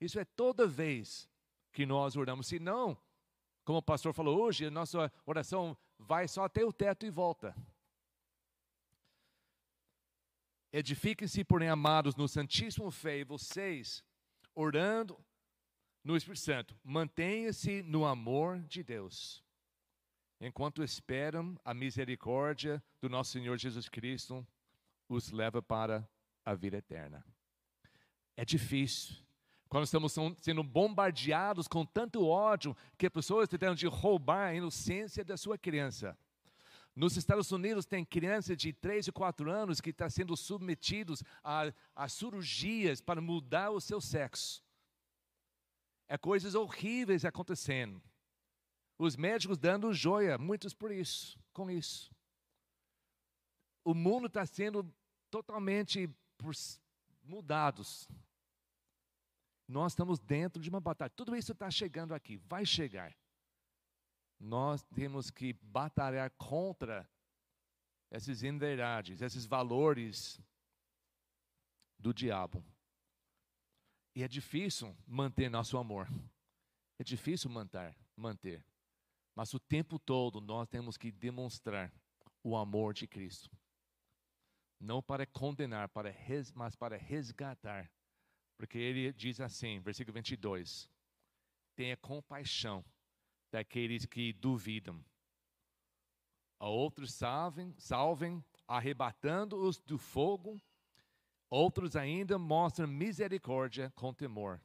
Isso 0.00 0.18
é 0.18 0.24
toda 0.24 0.66
vez 0.66 1.28
que 1.76 1.84
nós 1.84 2.16
oramos. 2.16 2.46
Se 2.46 2.58
não, 2.58 2.96
como 3.62 3.80
o 3.80 3.82
pastor 3.82 4.14
falou 4.14 4.40
hoje, 4.40 4.64
a 4.64 4.70
nossa 4.70 5.12
oração 5.26 5.76
vai 5.98 6.26
só 6.26 6.44
até 6.44 6.64
o 6.64 6.72
teto 6.72 7.04
e 7.04 7.10
volta. 7.10 7.54
Edifiquem-se, 10.72 11.44
porém, 11.44 11.68
amados, 11.68 12.16
no 12.16 12.26
Santíssimo 12.26 12.90
Fé, 12.90 13.18
e 13.18 13.24
vocês, 13.24 14.02
orando 14.54 15.22
no 16.02 16.16
Espírito 16.16 16.40
Santo, 16.40 16.80
mantenha-se 16.82 17.82
no 17.82 18.06
amor 18.06 18.58
de 18.60 18.82
Deus, 18.82 19.44
enquanto 20.40 20.82
esperam 20.82 21.60
a 21.62 21.74
misericórdia 21.74 22.82
do 23.02 23.10
nosso 23.10 23.32
Senhor 23.32 23.58
Jesus 23.58 23.86
Cristo, 23.86 24.46
os 25.10 25.30
leva 25.30 25.60
para 25.60 26.08
a 26.42 26.54
vida 26.54 26.78
eterna. 26.78 27.22
É 28.34 28.46
difícil, 28.46 29.25
quando 29.68 29.84
estamos 29.84 30.14
sendo 30.38 30.62
bombardeados 30.62 31.66
com 31.66 31.84
tanto 31.84 32.26
ódio 32.26 32.76
que 32.96 33.10
pessoas 33.10 33.48
tentando 33.48 33.76
de 33.76 33.86
roubar 33.86 34.48
a 34.48 34.54
inocência 34.54 35.24
da 35.24 35.36
sua 35.36 35.58
criança. 35.58 36.16
Nos 36.94 37.16
Estados 37.16 37.52
Unidos 37.52 37.84
tem 37.84 38.04
crianças 38.04 38.56
de 38.56 38.72
3 38.72 39.08
e 39.08 39.12
4 39.12 39.50
anos 39.50 39.82
que 39.82 39.90
estão 39.90 40.08
sendo 40.08 40.34
submetidos 40.34 41.22
a, 41.44 41.70
a 41.94 42.08
cirurgias 42.08 43.02
para 43.02 43.20
mudar 43.20 43.70
o 43.70 43.80
seu 43.80 44.00
sexo. 44.00 44.64
É 46.08 46.16
coisas 46.16 46.54
horríveis 46.54 47.24
acontecendo. 47.24 48.00
Os 48.98 49.14
médicos 49.14 49.58
dando 49.58 49.92
joia, 49.92 50.38
muitos 50.38 50.72
por 50.72 50.90
isso, 50.90 51.38
com 51.52 51.70
isso. 51.70 52.10
O 53.84 53.92
mundo 53.92 54.26
está 54.26 54.46
sendo 54.46 54.90
totalmente 55.30 56.08
mudados. 57.22 58.08
Nós 59.68 59.92
estamos 59.92 60.18
dentro 60.18 60.62
de 60.62 60.68
uma 60.68 60.80
batalha. 60.80 61.10
Tudo 61.10 61.34
isso 61.34 61.52
está 61.52 61.70
chegando 61.70 62.14
aqui, 62.14 62.36
vai 62.36 62.64
chegar. 62.64 63.16
Nós 64.38 64.82
temos 64.94 65.30
que 65.30 65.52
batalhar 65.54 66.30
contra 66.32 67.08
essas 68.10 68.42
inverdades, 68.42 69.20
esses 69.20 69.44
valores 69.44 70.40
do 71.98 72.12
diabo. 72.12 72.64
E 74.14 74.22
é 74.22 74.28
difícil 74.28 74.96
manter 75.06 75.50
nosso 75.50 75.76
amor. 75.76 76.08
É 76.98 77.04
difícil 77.04 77.50
manter, 77.50 77.96
manter. 78.16 78.64
Mas 79.34 79.52
o 79.52 79.60
tempo 79.60 79.98
todo 79.98 80.40
nós 80.40 80.68
temos 80.68 80.96
que 80.96 81.10
demonstrar 81.12 81.92
o 82.42 82.56
amor 82.56 82.94
de 82.94 83.06
Cristo. 83.06 83.50
Não 84.80 85.02
para 85.02 85.26
condenar, 85.26 85.88
para 85.88 86.10
res, 86.10 86.52
mas 86.52 86.74
para 86.74 86.96
resgatar. 86.96 87.90
Porque 88.56 88.78
ele 88.78 89.12
diz 89.12 89.40
assim, 89.40 89.80
versículo 89.80 90.14
22: 90.14 90.88
Tenha 91.74 91.96
compaixão 91.96 92.84
daqueles 93.50 94.06
que 94.06 94.32
duvidam. 94.32 95.04
A 96.58 96.68
outros 96.68 97.12
salvem, 97.12 97.74
salvem 97.78 98.42
arrebatando-os 98.66 99.78
do 99.78 99.98
fogo 99.98 100.60
Outros 101.48 101.94
ainda 101.94 102.38
mostram 102.38 102.88
misericórdia 102.88 103.92
com 103.94 104.12
temor, 104.12 104.60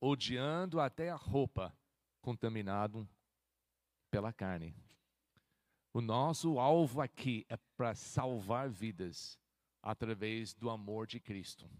odiando 0.00 0.80
até 0.80 1.10
a 1.10 1.16
roupa 1.16 1.76
contaminado 2.20 3.08
pela 4.10 4.32
carne. 4.32 4.74
O 5.92 6.00
nosso 6.00 6.58
alvo 6.58 7.00
aqui 7.00 7.46
é 7.48 7.56
para 7.76 7.94
salvar 7.94 8.68
vidas 8.68 9.38
através 9.80 10.52
do 10.54 10.68
amor 10.68 11.06
de 11.06 11.20
Cristo. 11.20 11.70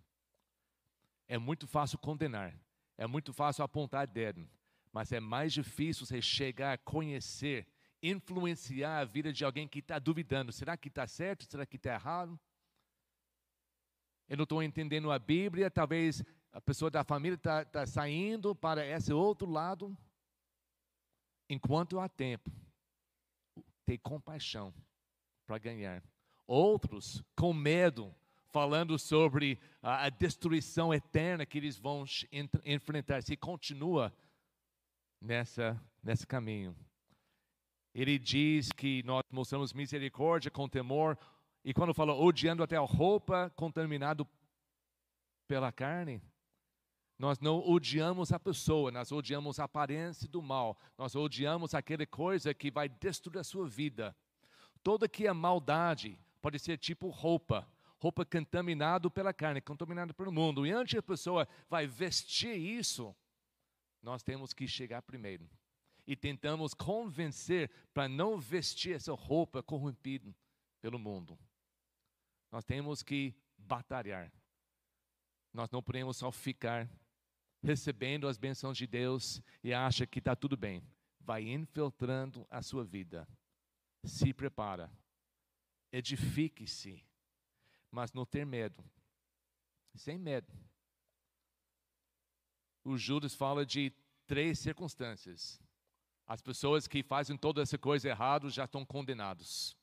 É 1.26 1.38
muito 1.38 1.66
fácil 1.66 1.98
condenar, 1.98 2.54
é 2.96 3.06
muito 3.06 3.32
fácil 3.32 3.64
apontar 3.64 4.06
dedo, 4.06 4.48
mas 4.92 5.10
é 5.12 5.20
mais 5.20 5.52
difícil 5.52 6.06
você 6.06 6.20
chegar 6.20 6.74
a 6.74 6.78
conhecer, 6.78 7.66
influenciar 8.02 9.00
a 9.00 9.04
vida 9.04 9.32
de 9.32 9.44
alguém 9.44 9.66
que 9.66 9.78
está 9.78 9.98
duvidando: 9.98 10.52
será 10.52 10.76
que 10.76 10.88
está 10.88 11.06
certo? 11.06 11.44
Será 11.44 11.64
que 11.64 11.76
está 11.76 11.94
errado? 11.94 12.38
eu 14.28 14.36
não 14.36 14.44
estou 14.44 14.62
entendendo 14.62 15.10
a 15.10 15.18
Bíblia, 15.18 15.70
talvez 15.70 16.24
a 16.52 16.60
pessoa 16.60 16.90
da 16.90 17.04
família 17.04 17.36
está 17.36 17.64
tá 17.64 17.86
saindo 17.86 18.54
para 18.54 18.86
esse 18.86 19.12
outro 19.12 19.48
lado. 19.50 19.96
Enquanto 21.48 22.00
há 22.00 22.08
tempo, 22.08 22.50
ter 23.84 23.98
compaixão 23.98 24.72
para 25.46 25.58
ganhar. 25.58 26.02
Outros, 26.46 27.22
com 27.36 27.52
medo, 27.52 28.14
falando 28.54 28.96
sobre 29.00 29.58
a, 29.82 30.04
a 30.04 30.08
destruição 30.08 30.94
eterna 30.94 31.44
que 31.44 31.58
eles 31.58 31.76
vão 31.76 32.04
enfrentar 32.64 33.20
se 33.20 33.36
continua 33.36 34.16
nessa, 35.20 35.76
nesse 36.00 36.24
caminho. 36.24 36.76
Ele 37.92 38.16
diz 38.16 38.70
que 38.70 39.02
nós 39.02 39.24
mostramos 39.28 39.72
misericórdia 39.72 40.52
com 40.52 40.68
temor, 40.68 41.18
e 41.64 41.74
quando 41.74 41.92
fala 41.92 42.14
odiando 42.14 42.62
até 42.62 42.76
a 42.76 42.80
roupa 42.80 43.50
contaminado 43.56 44.24
pela 45.48 45.72
carne, 45.72 46.22
nós 47.18 47.40
não 47.40 47.58
odiamos 47.58 48.32
a 48.32 48.38
pessoa, 48.38 48.92
nós 48.92 49.10
odiamos 49.10 49.58
a 49.58 49.64
aparência 49.64 50.28
do 50.28 50.40
mal, 50.40 50.78
nós 50.96 51.16
odiamos 51.16 51.74
aquela 51.74 52.06
coisa 52.06 52.54
que 52.54 52.70
vai 52.70 52.88
destruir 52.88 53.40
a 53.40 53.44
sua 53.44 53.66
vida. 53.66 54.16
Toda 54.80 55.08
que 55.08 55.26
é 55.26 55.32
maldade 55.32 56.20
pode 56.40 56.60
ser 56.60 56.78
tipo 56.78 57.08
roupa, 57.08 57.68
roupa 57.98 58.24
contaminada 58.24 59.10
pela 59.10 59.32
carne, 59.32 59.60
contaminada 59.60 60.12
pelo 60.12 60.32
mundo. 60.32 60.66
E 60.66 60.70
antes 60.70 60.98
a 60.98 61.02
pessoa 61.02 61.48
vai 61.68 61.86
vestir 61.86 62.56
isso, 62.56 63.14
nós 64.02 64.22
temos 64.22 64.52
que 64.52 64.68
chegar 64.68 65.02
primeiro. 65.02 65.48
E 66.06 66.14
tentamos 66.14 66.74
convencer 66.74 67.70
para 67.94 68.08
não 68.08 68.38
vestir 68.38 68.94
essa 68.94 69.12
roupa 69.14 69.62
corrompida 69.62 70.34
pelo 70.82 70.98
mundo. 70.98 71.38
Nós 72.52 72.62
temos 72.62 73.02
que 73.02 73.34
batalhar. 73.56 74.30
Nós 75.52 75.70
não 75.70 75.82
podemos 75.82 76.16
só 76.16 76.30
ficar 76.30 76.90
recebendo 77.62 78.28
as 78.28 78.36
bênçãos 78.36 78.76
de 78.76 78.86
Deus 78.86 79.42
e 79.62 79.72
acha 79.72 80.06
que 80.06 80.18
está 80.18 80.36
tudo 80.36 80.56
bem. 80.56 80.82
Vai 81.20 81.42
infiltrando 81.48 82.46
a 82.50 82.60
sua 82.60 82.84
vida. 82.84 83.26
Se 84.04 84.34
prepara. 84.34 84.92
Edifique-se. 85.90 87.02
Mas 87.94 88.12
não 88.12 88.26
ter 88.26 88.44
medo. 88.44 88.84
Sem 89.94 90.18
medo. 90.18 90.52
O 92.82 92.98
Judas 92.98 93.36
fala 93.36 93.64
de 93.64 93.92
três 94.26 94.58
circunstâncias. 94.58 95.62
As 96.26 96.42
pessoas 96.42 96.88
que 96.88 97.04
fazem 97.04 97.36
toda 97.36 97.62
essa 97.62 97.78
coisa 97.78 98.08
errada 98.08 98.50
já 98.50 98.64
estão 98.64 98.84
condenados. 98.84 99.76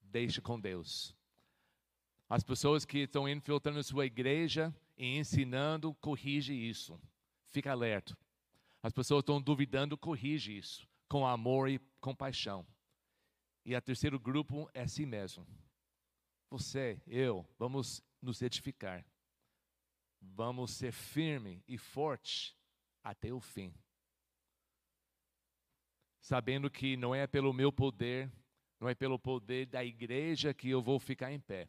Deixe 0.00 0.40
com 0.40 0.60
Deus. 0.60 1.12
As 2.28 2.44
pessoas 2.44 2.84
que 2.84 2.98
estão 2.98 3.28
infiltrando 3.28 3.82
sua 3.82 4.06
igreja 4.06 4.72
e 4.96 5.18
ensinando, 5.18 5.92
corrige 5.94 6.54
isso. 6.54 7.00
Fica 7.50 7.72
alerta. 7.72 8.16
As 8.80 8.92
pessoas 8.92 9.22
estão 9.22 9.42
duvidando, 9.42 9.98
corrige 9.98 10.56
isso. 10.56 10.88
Com 11.08 11.26
amor 11.26 11.68
e 11.68 11.80
compaixão. 12.00 12.64
E 13.64 13.74
o 13.74 13.82
terceiro 13.82 14.20
grupo 14.20 14.70
é 14.72 14.86
si 14.86 15.04
mesmo. 15.04 15.44
Você, 16.50 17.00
eu, 17.06 17.46
vamos 17.58 18.02
nos 18.20 18.40
edificar. 18.42 19.04
Vamos 20.20 20.72
ser 20.72 20.92
firme 20.92 21.62
e 21.66 21.76
forte 21.76 22.56
até 23.02 23.32
o 23.32 23.40
fim. 23.40 23.74
Sabendo 26.20 26.70
que 26.70 26.96
não 26.96 27.14
é 27.14 27.26
pelo 27.26 27.52
meu 27.52 27.70
poder, 27.70 28.30
não 28.80 28.88
é 28.88 28.94
pelo 28.94 29.18
poder 29.18 29.66
da 29.66 29.84
igreja 29.84 30.52
que 30.52 30.68
eu 30.68 30.82
vou 30.82 30.98
ficar 30.98 31.32
em 31.32 31.40
pé 31.40 31.68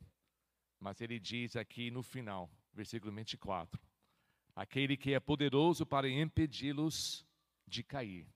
mas 0.79 1.01
ele 1.01 1.19
diz 1.19 1.55
aqui 1.55 1.89
no 1.89 2.03
final, 2.03 2.49
versículo 2.73 3.11
24: 3.11 3.79
aquele 4.55 4.95
que 4.95 5.13
é 5.13 5.19
poderoso 5.19 5.85
para 5.85 6.09
impedi-los 6.09 7.25
de 7.65 7.83
cair 7.83 8.27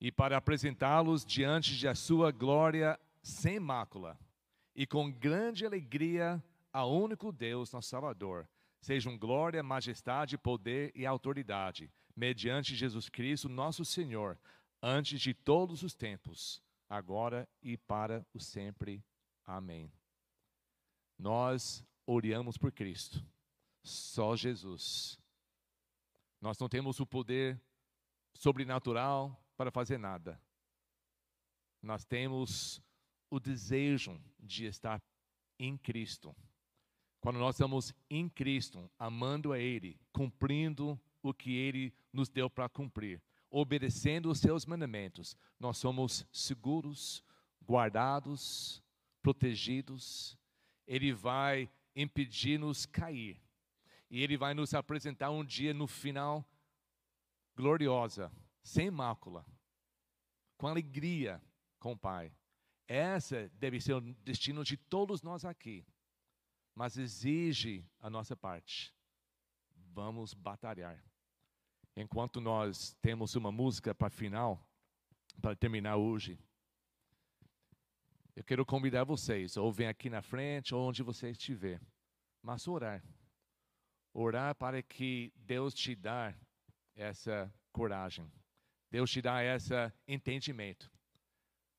e 0.00 0.10
para 0.10 0.36
apresentá-los 0.36 1.24
diante 1.24 1.76
de 1.76 1.88
a 1.88 1.94
sua 1.94 2.30
glória 2.30 2.98
sem 3.24 3.58
mácula 3.58 4.18
e 4.76 4.86
com 4.86 5.10
grande 5.10 5.64
alegria 5.64 6.44
ao 6.70 6.92
único 6.92 7.32
Deus, 7.32 7.72
nosso 7.72 7.88
Salvador. 7.88 8.48
Sejam 8.80 9.16
glória, 9.16 9.62
majestade, 9.62 10.36
poder 10.36 10.92
e 10.94 11.06
autoridade, 11.06 11.90
mediante 12.14 12.76
Jesus 12.76 13.08
Cristo, 13.08 13.48
nosso 13.48 13.82
Senhor, 13.82 14.38
antes 14.82 15.20
de 15.20 15.32
todos 15.32 15.82
os 15.82 15.94
tempos, 15.94 16.62
agora 16.86 17.48
e 17.62 17.78
para 17.78 18.26
o 18.34 18.38
sempre. 18.38 19.02
Amém. 19.46 19.90
Nós 21.18 21.82
oramos 22.06 22.58
por 22.58 22.72
Cristo, 22.72 23.24
só 23.82 24.36
Jesus. 24.36 25.18
Nós 26.42 26.58
não 26.58 26.68
temos 26.68 27.00
o 27.00 27.06
poder 27.06 27.58
sobrenatural 28.34 29.42
para 29.56 29.70
fazer 29.70 29.96
nada. 29.96 30.38
nós 31.80 32.04
temos 32.04 32.82
o 33.34 33.40
desejo 33.40 34.20
de 34.38 34.64
estar 34.66 35.02
em 35.58 35.76
Cristo. 35.76 36.34
Quando 37.20 37.40
nós 37.40 37.56
estamos 37.56 37.92
em 38.08 38.28
Cristo, 38.28 38.88
amando 38.96 39.52
a 39.52 39.58
Ele, 39.58 39.98
cumprindo 40.12 41.00
o 41.20 41.34
que 41.34 41.56
Ele 41.56 41.92
nos 42.12 42.28
deu 42.28 42.48
para 42.48 42.68
cumprir, 42.68 43.20
obedecendo 43.50 44.30
os 44.30 44.38
seus 44.38 44.64
mandamentos, 44.64 45.36
nós 45.58 45.78
somos 45.78 46.24
seguros, 46.30 47.24
guardados, 47.66 48.80
protegidos. 49.20 50.38
Ele 50.86 51.12
vai 51.12 51.68
impedir-nos 51.96 52.86
cair. 52.86 53.40
E 54.08 54.22
Ele 54.22 54.36
vai 54.36 54.54
nos 54.54 54.74
apresentar 54.74 55.30
um 55.30 55.44
dia 55.44 55.74
no 55.74 55.88
final 55.88 56.48
gloriosa, 57.56 58.30
sem 58.62 58.92
mácula, 58.92 59.44
com 60.56 60.68
alegria 60.68 61.42
com 61.80 61.92
o 61.92 61.98
Pai. 61.98 62.32
Essa 62.86 63.48
deve 63.54 63.80
ser 63.80 63.94
o 63.94 64.00
destino 64.00 64.62
de 64.62 64.76
todos 64.76 65.22
nós 65.22 65.44
aqui, 65.44 65.86
mas 66.74 66.96
exige 66.98 67.86
a 67.98 68.10
nossa 68.10 68.36
parte. 68.36 68.94
Vamos 69.92 70.34
batalhar. 70.34 71.02
Enquanto 71.96 72.40
nós 72.40 72.94
temos 73.00 73.36
uma 73.36 73.52
música 73.52 73.94
para 73.94 74.10
final, 74.10 74.68
para 75.40 75.54
terminar 75.54 75.96
hoje, 75.96 76.38
eu 78.36 78.42
quero 78.42 78.66
convidar 78.66 79.04
vocês, 79.04 79.56
ou 79.56 79.72
vem 79.72 79.86
aqui 79.86 80.10
na 80.10 80.20
frente, 80.20 80.74
ou 80.74 80.88
onde 80.88 81.02
você 81.02 81.30
estiver, 81.30 81.80
mas 82.42 82.66
orar. 82.66 83.02
Orar 84.12 84.54
para 84.56 84.82
que 84.82 85.32
Deus 85.36 85.72
te 85.72 85.94
dê 85.94 86.34
essa 86.96 87.52
coragem. 87.72 88.30
Deus 88.90 89.10
te 89.10 89.22
dá 89.22 89.42
esse 89.42 89.72
entendimento. 90.06 90.90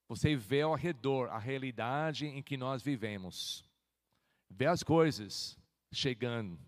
Você 0.07 0.35
vê 0.35 0.61
ao 0.61 0.75
redor 0.75 1.29
a 1.29 1.39
realidade 1.39 2.27
em 2.27 2.41
que 2.41 2.57
nós 2.57 2.83
vivemos. 2.83 3.63
Vê 4.49 4.67
as 4.67 4.83
coisas 4.83 5.57
chegando. 5.91 6.59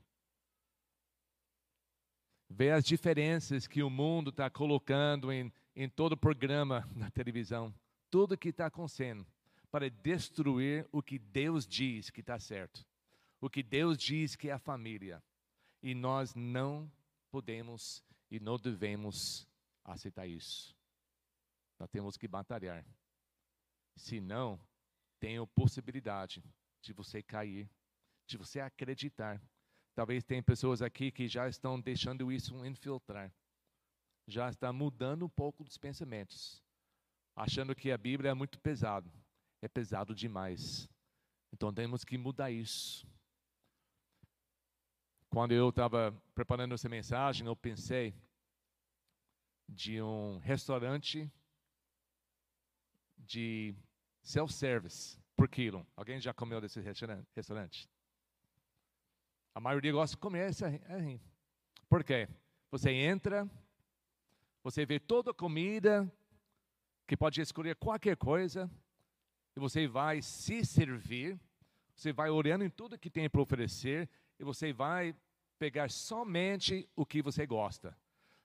Vê 2.49 2.71
as 2.71 2.83
diferenças 2.83 3.67
que 3.67 3.83
o 3.83 3.89
mundo 3.89 4.29
está 4.29 4.49
colocando 4.49 5.31
em, 5.31 5.51
em 5.75 5.87
todo 5.87 6.17
programa 6.17 6.87
na 6.95 7.11
televisão. 7.11 7.73
Tudo 8.09 8.37
que 8.37 8.49
está 8.49 8.67
acontecendo 8.67 9.25
para 9.69 9.89
destruir 9.89 10.87
o 10.91 11.01
que 11.03 11.19
Deus 11.19 11.67
diz 11.67 12.09
que 12.09 12.21
está 12.21 12.39
certo. 12.39 12.85
O 13.39 13.49
que 13.49 13.61
Deus 13.61 13.97
diz 13.97 14.35
que 14.35 14.49
é 14.49 14.53
a 14.53 14.59
família. 14.59 15.21
E 15.83 15.93
nós 15.93 16.33
não 16.33 16.91
podemos 17.29 18.03
e 18.31 18.39
não 18.39 18.57
devemos 18.57 19.47
aceitar 19.83 20.27
isso. 20.27 20.75
Nós 21.79 21.89
temos 21.89 22.17
que 22.17 22.27
batalhar. 22.27 22.83
Senão, 23.97 24.59
a 25.41 25.47
possibilidade 25.47 26.43
de 26.81 26.93
você 26.93 27.21
cair, 27.21 27.69
de 28.27 28.37
você 28.37 28.59
acreditar. 28.59 29.41
Talvez 29.95 30.23
tem 30.23 30.41
pessoas 30.41 30.81
aqui 30.81 31.11
que 31.11 31.27
já 31.27 31.49
estão 31.49 31.79
deixando 31.79 32.31
isso 32.31 32.65
infiltrar. 32.65 33.33
Já 34.27 34.49
está 34.49 34.71
mudando 34.71 35.25
um 35.25 35.29
pouco 35.29 35.63
dos 35.63 35.77
pensamentos. 35.77 36.63
Achando 37.35 37.75
que 37.75 37.91
a 37.91 37.97
Bíblia 37.97 38.31
é 38.31 38.33
muito 38.33 38.59
pesado. 38.59 39.11
É 39.61 39.67
pesado 39.67 40.13
demais. 40.13 40.87
Então 41.51 41.73
temos 41.73 42.03
que 42.03 42.17
mudar 42.17 42.51
isso. 42.51 43.07
Quando 45.29 45.51
eu 45.51 45.69
estava 45.69 46.11
preparando 46.35 46.73
essa 46.73 46.87
mensagem, 46.87 47.47
eu 47.47 47.55
pensei 47.55 48.13
de 49.67 50.01
um 50.01 50.37
restaurante 50.37 51.29
de 53.17 53.75
self-service 54.27 55.17
por 55.37 55.47
quilo. 55.47 55.87
Alguém 55.95 56.19
já 56.19 56.33
comeu 56.33 56.59
desse 56.59 56.81
restaurante? 56.81 57.89
A 59.55 59.59
maioria 59.59 59.91
gosta 59.93 60.15
de 60.15 60.19
comer 60.19 60.49
esse 60.49 60.65
aí. 60.65 61.21
Por 61.87 62.03
quê? 62.03 62.27
Você 62.69 62.91
entra, 62.91 63.49
você 64.61 64.85
vê 64.85 64.99
toda 64.99 65.31
a 65.31 65.33
comida, 65.33 66.11
que 67.07 67.15
pode 67.15 67.39
escolher 67.39 67.77
qualquer 67.77 68.17
coisa, 68.17 68.69
e 69.55 69.59
você 69.59 69.87
vai 69.87 70.21
se 70.21 70.65
servir, 70.65 71.39
você 71.95 72.11
vai 72.11 72.29
olhando 72.29 72.65
em 72.65 72.69
tudo 72.69 72.99
que 72.99 73.09
tem 73.09 73.29
para 73.29 73.41
oferecer, 73.41 74.09
e 74.37 74.43
você 74.43 74.73
vai 74.73 75.15
pegar 75.57 75.89
somente 75.89 76.87
o 76.95 77.05
que 77.05 77.21
você 77.21 77.45
gosta, 77.45 77.97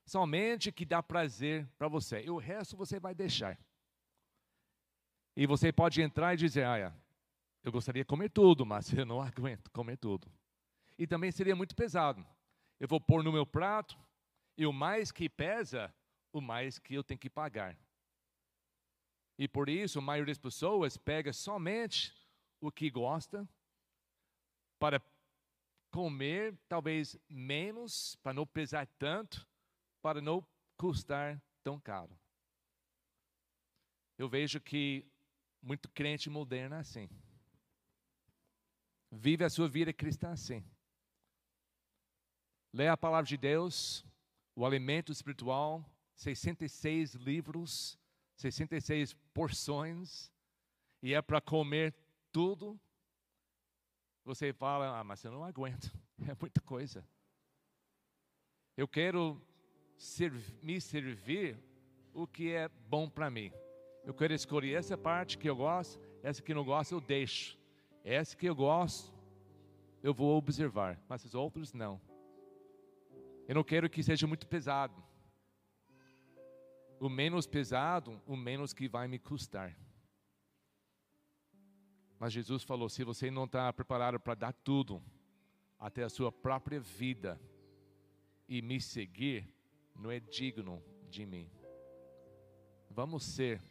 somente 0.05 0.69
o 0.69 0.73
que 0.73 0.85
dá 0.85 1.03
prazer 1.03 1.67
para 1.77 1.89
você, 1.89 2.23
e 2.23 2.29
o 2.29 2.37
resto 2.37 2.77
você 2.77 3.01
vai 3.01 3.13
deixar. 3.13 3.59
E 5.35 5.47
você 5.47 5.71
pode 5.71 6.01
entrar 6.01 6.33
e 6.33 6.37
dizer: 6.37 6.65
Ah, 6.65 6.95
eu 7.63 7.71
gostaria 7.71 8.03
de 8.03 8.07
comer 8.07 8.29
tudo, 8.29 8.65
mas 8.65 8.91
eu 8.93 9.05
não 9.05 9.21
aguento 9.21 9.69
comer 9.71 9.97
tudo. 9.97 10.31
E 10.97 11.07
também 11.07 11.31
seria 11.31 11.55
muito 11.55 11.75
pesado. 11.75 12.25
Eu 12.79 12.87
vou 12.87 12.99
pôr 12.99 13.23
no 13.23 13.31
meu 13.31 13.45
prato, 13.45 13.97
e 14.57 14.65
o 14.65 14.73
mais 14.73 15.11
que 15.11 15.29
pesa, 15.29 15.93
o 16.31 16.41
mais 16.41 16.77
que 16.77 16.93
eu 16.93 17.03
tenho 17.03 17.19
que 17.19 17.29
pagar. 17.29 17.77
E 19.37 19.47
por 19.47 19.67
isso, 19.69 19.99
a 19.99 20.01
maioria 20.01 20.31
das 20.31 20.39
pessoas 20.41 20.97
pega 20.97 21.33
somente 21.33 22.13
o 22.61 22.71
que 22.71 22.89
gosta 22.89 23.47
para 24.79 25.01
comer 25.91 26.57
talvez 26.67 27.17
menos, 27.29 28.15
para 28.17 28.33
não 28.33 28.45
pesar 28.45 28.85
tanto, 28.99 29.47
para 30.01 30.21
não 30.21 30.45
custar 30.77 31.41
tão 31.63 31.79
caro. 31.79 32.17
Eu 34.17 34.29
vejo 34.29 34.59
que 34.59 35.05
muito 35.63 35.89
crente 35.89 36.29
moderno 36.29 36.75
é 36.75 36.79
assim. 36.79 37.09
Vive 39.09 39.45
a 39.45 39.49
sua 39.49 39.67
vida 39.67 39.93
cristã 39.93 40.31
assim. 40.31 40.63
Lê 42.73 42.87
a 42.87 42.97
palavra 42.97 43.27
de 43.27 43.37
Deus, 43.37 44.05
o 44.55 44.65
alimento 44.65 45.11
espiritual, 45.11 45.85
66 46.15 47.13
livros, 47.13 47.97
66 48.35 49.13
porções, 49.33 50.31
e 51.01 51.13
é 51.13 51.21
para 51.21 51.39
comer 51.39 51.95
tudo. 52.31 52.79
Você 54.25 54.51
fala, 54.51 54.99
ah, 54.99 55.03
mas 55.03 55.23
eu 55.23 55.31
não 55.31 55.43
aguento, 55.43 55.91
é 56.27 56.35
muita 56.39 56.59
coisa. 56.61 57.07
Eu 58.75 58.87
quero 58.87 59.41
me 60.61 60.81
servir 60.81 61.57
o 62.13 62.27
que 62.27 62.51
é 62.51 62.67
bom 62.67 63.09
para 63.09 63.29
mim. 63.29 63.51
Eu 64.03 64.13
quero 64.13 64.33
escolher 64.33 64.73
essa 64.73 64.97
parte 64.97 65.37
que 65.37 65.49
eu 65.49 65.55
gosto, 65.55 65.99
essa 66.21 66.41
que 66.41 66.53
não 66.53 66.65
gosto 66.65 66.93
eu 66.93 67.01
deixo. 67.01 67.57
Essa 68.03 68.35
que 68.35 68.47
eu 68.47 68.55
gosto, 68.55 69.13
eu 70.01 70.13
vou 70.13 70.37
observar, 70.37 71.01
mas 71.07 71.23
os 71.23 71.33
outros 71.33 71.71
não. 71.71 72.01
Eu 73.47 73.55
não 73.55 73.63
quero 73.63 73.89
que 73.89 74.03
seja 74.03 74.27
muito 74.27 74.45
pesado. 74.45 75.01
O 76.99 77.07
menos 77.09 77.47
pesado, 77.47 78.21
o 78.25 78.35
menos 78.35 78.73
que 78.73 78.87
vai 78.87 79.07
me 79.07 79.19
custar. 79.19 79.77
Mas 82.19 82.33
Jesus 82.33 82.63
falou: 82.63 82.89
se 82.89 83.03
você 83.03 83.31
não 83.31 83.45
está 83.45 83.71
preparado 83.71 84.19
para 84.19 84.35
dar 84.35 84.53
tudo, 84.53 85.01
até 85.79 86.03
a 86.03 86.09
sua 86.09 86.31
própria 86.31 86.79
vida, 86.79 87.39
e 88.47 88.61
me 88.61 88.79
seguir, 88.79 89.47
não 89.95 90.11
é 90.11 90.19
digno 90.19 90.83
de 91.09 91.25
mim. 91.25 91.49
Vamos 92.89 93.23
ser 93.23 93.61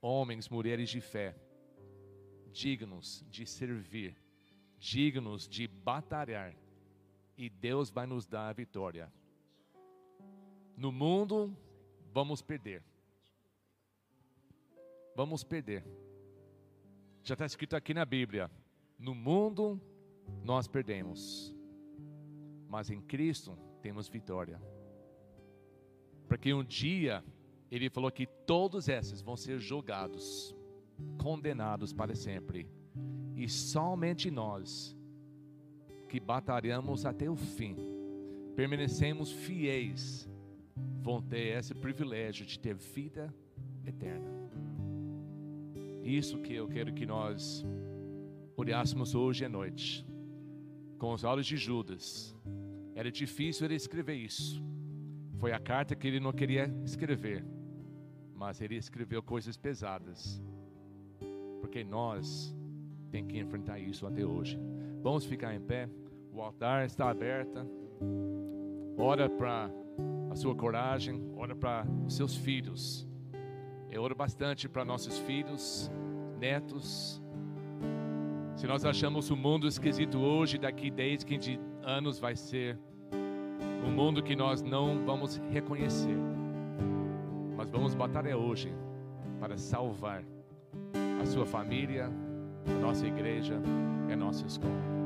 homens, 0.00 0.48
mulheres 0.48 0.88
de 0.90 1.00
fé, 1.00 1.36
dignos 2.52 3.24
de 3.28 3.46
servir, 3.46 4.16
dignos 4.78 5.48
de 5.48 5.66
batalhar, 5.66 6.54
e 7.36 7.48
Deus 7.48 7.90
vai 7.90 8.06
nos 8.06 8.26
dar 8.26 8.48
a 8.48 8.52
vitória. 8.52 9.12
No 10.76 10.90
mundo, 10.90 11.56
vamos 12.12 12.42
perder. 12.42 12.82
Vamos 15.14 15.42
perder. 15.42 15.84
Já 17.22 17.34
está 17.34 17.44
escrito 17.44 17.74
aqui 17.74 17.92
na 17.92 18.04
Bíblia: 18.04 18.50
no 18.98 19.14
mundo, 19.14 19.80
nós 20.44 20.66
perdemos, 20.66 21.54
mas 22.68 22.90
em 22.90 23.00
Cristo 23.00 23.56
temos 23.82 24.08
vitória. 24.08 24.60
Porque 26.28 26.52
um 26.52 26.64
dia 26.64 27.24
ele 27.70 27.90
falou 27.90 28.10
que 28.10 28.26
todos 28.26 28.88
esses 28.88 29.20
vão 29.20 29.36
ser 29.36 29.58
julgados, 29.58 30.54
condenados 31.18 31.92
para 31.92 32.14
sempre. 32.14 32.66
E 33.36 33.48
somente 33.48 34.30
nós, 34.30 34.96
que 36.08 36.18
batalhamos 36.18 37.04
até 37.04 37.28
o 37.28 37.36
fim, 37.36 37.76
permanecemos 38.56 39.30
fiéis, 39.30 40.28
vão 41.02 41.20
ter 41.20 41.58
esse 41.58 41.74
privilégio 41.74 42.46
de 42.46 42.58
ter 42.58 42.74
vida 42.74 43.32
eterna. 43.86 44.48
Isso 46.02 46.38
que 46.38 46.54
eu 46.54 46.66
quero 46.66 46.92
que 46.94 47.04
nós 47.04 47.64
olhássemos 48.56 49.14
hoje 49.14 49.44
à 49.44 49.48
noite, 49.48 50.06
com 50.98 51.12
os 51.12 51.22
olhos 51.22 51.46
de 51.46 51.56
Judas. 51.56 52.34
Era 52.94 53.12
difícil 53.12 53.66
ele 53.66 53.74
escrever 53.74 54.14
isso. 54.14 54.60
Foi 55.36 55.52
a 55.52 55.60
carta 55.60 55.94
que 55.94 56.08
ele 56.08 56.18
não 56.18 56.32
queria 56.32 56.66
escrever 56.82 57.44
mas 58.38 58.60
ele 58.60 58.76
escreveu 58.76 59.22
coisas 59.22 59.56
pesadas 59.56 60.40
porque 61.68 61.84
nós 61.84 62.56
tem 63.10 63.26
que 63.26 63.38
enfrentar 63.38 63.78
isso 63.78 64.06
até 64.06 64.24
hoje. 64.24 64.58
Vamos 65.02 65.24
ficar 65.24 65.54
em 65.54 65.60
pé. 65.60 65.88
O 66.32 66.40
altar 66.40 66.86
está 66.86 67.10
aberto. 67.10 67.66
Ora 68.96 69.28
para 69.28 69.70
a 70.30 70.34
sua 70.34 70.54
coragem, 70.54 71.32
ora 71.36 71.54
para 71.54 71.86
os 72.06 72.14
seus 72.14 72.36
filhos. 72.36 73.06
Eu 73.90 74.02
oro 74.02 74.14
bastante 74.14 74.68
para 74.68 74.84
nossos 74.84 75.18
filhos, 75.18 75.90
netos. 76.38 77.22
Se 78.56 78.66
nós 78.66 78.84
achamos 78.84 79.30
o 79.30 79.36
mundo 79.36 79.66
esquisito 79.66 80.18
hoje, 80.18 80.58
daqui 80.58 80.90
10, 80.90 81.24
15 81.24 81.60
anos 81.82 82.18
vai 82.18 82.34
ser 82.34 82.78
um 83.86 83.90
mundo 83.90 84.22
que 84.22 84.34
nós 84.34 84.62
não 84.62 85.04
vamos 85.04 85.36
reconhecer. 85.50 86.37
Vamos 87.70 87.94
batalhar 87.94 88.36
hoje 88.36 88.72
para 89.40 89.56
salvar 89.58 90.24
a 91.20 91.26
sua 91.26 91.46
família, 91.46 92.10
a 92.66 92.80
nossa 92.80 93.06
igreja 93.06 93.60
e 94.08 94.12
a 94.12 94.16
nossa 94.16 94.46
escola. 94.46 94.97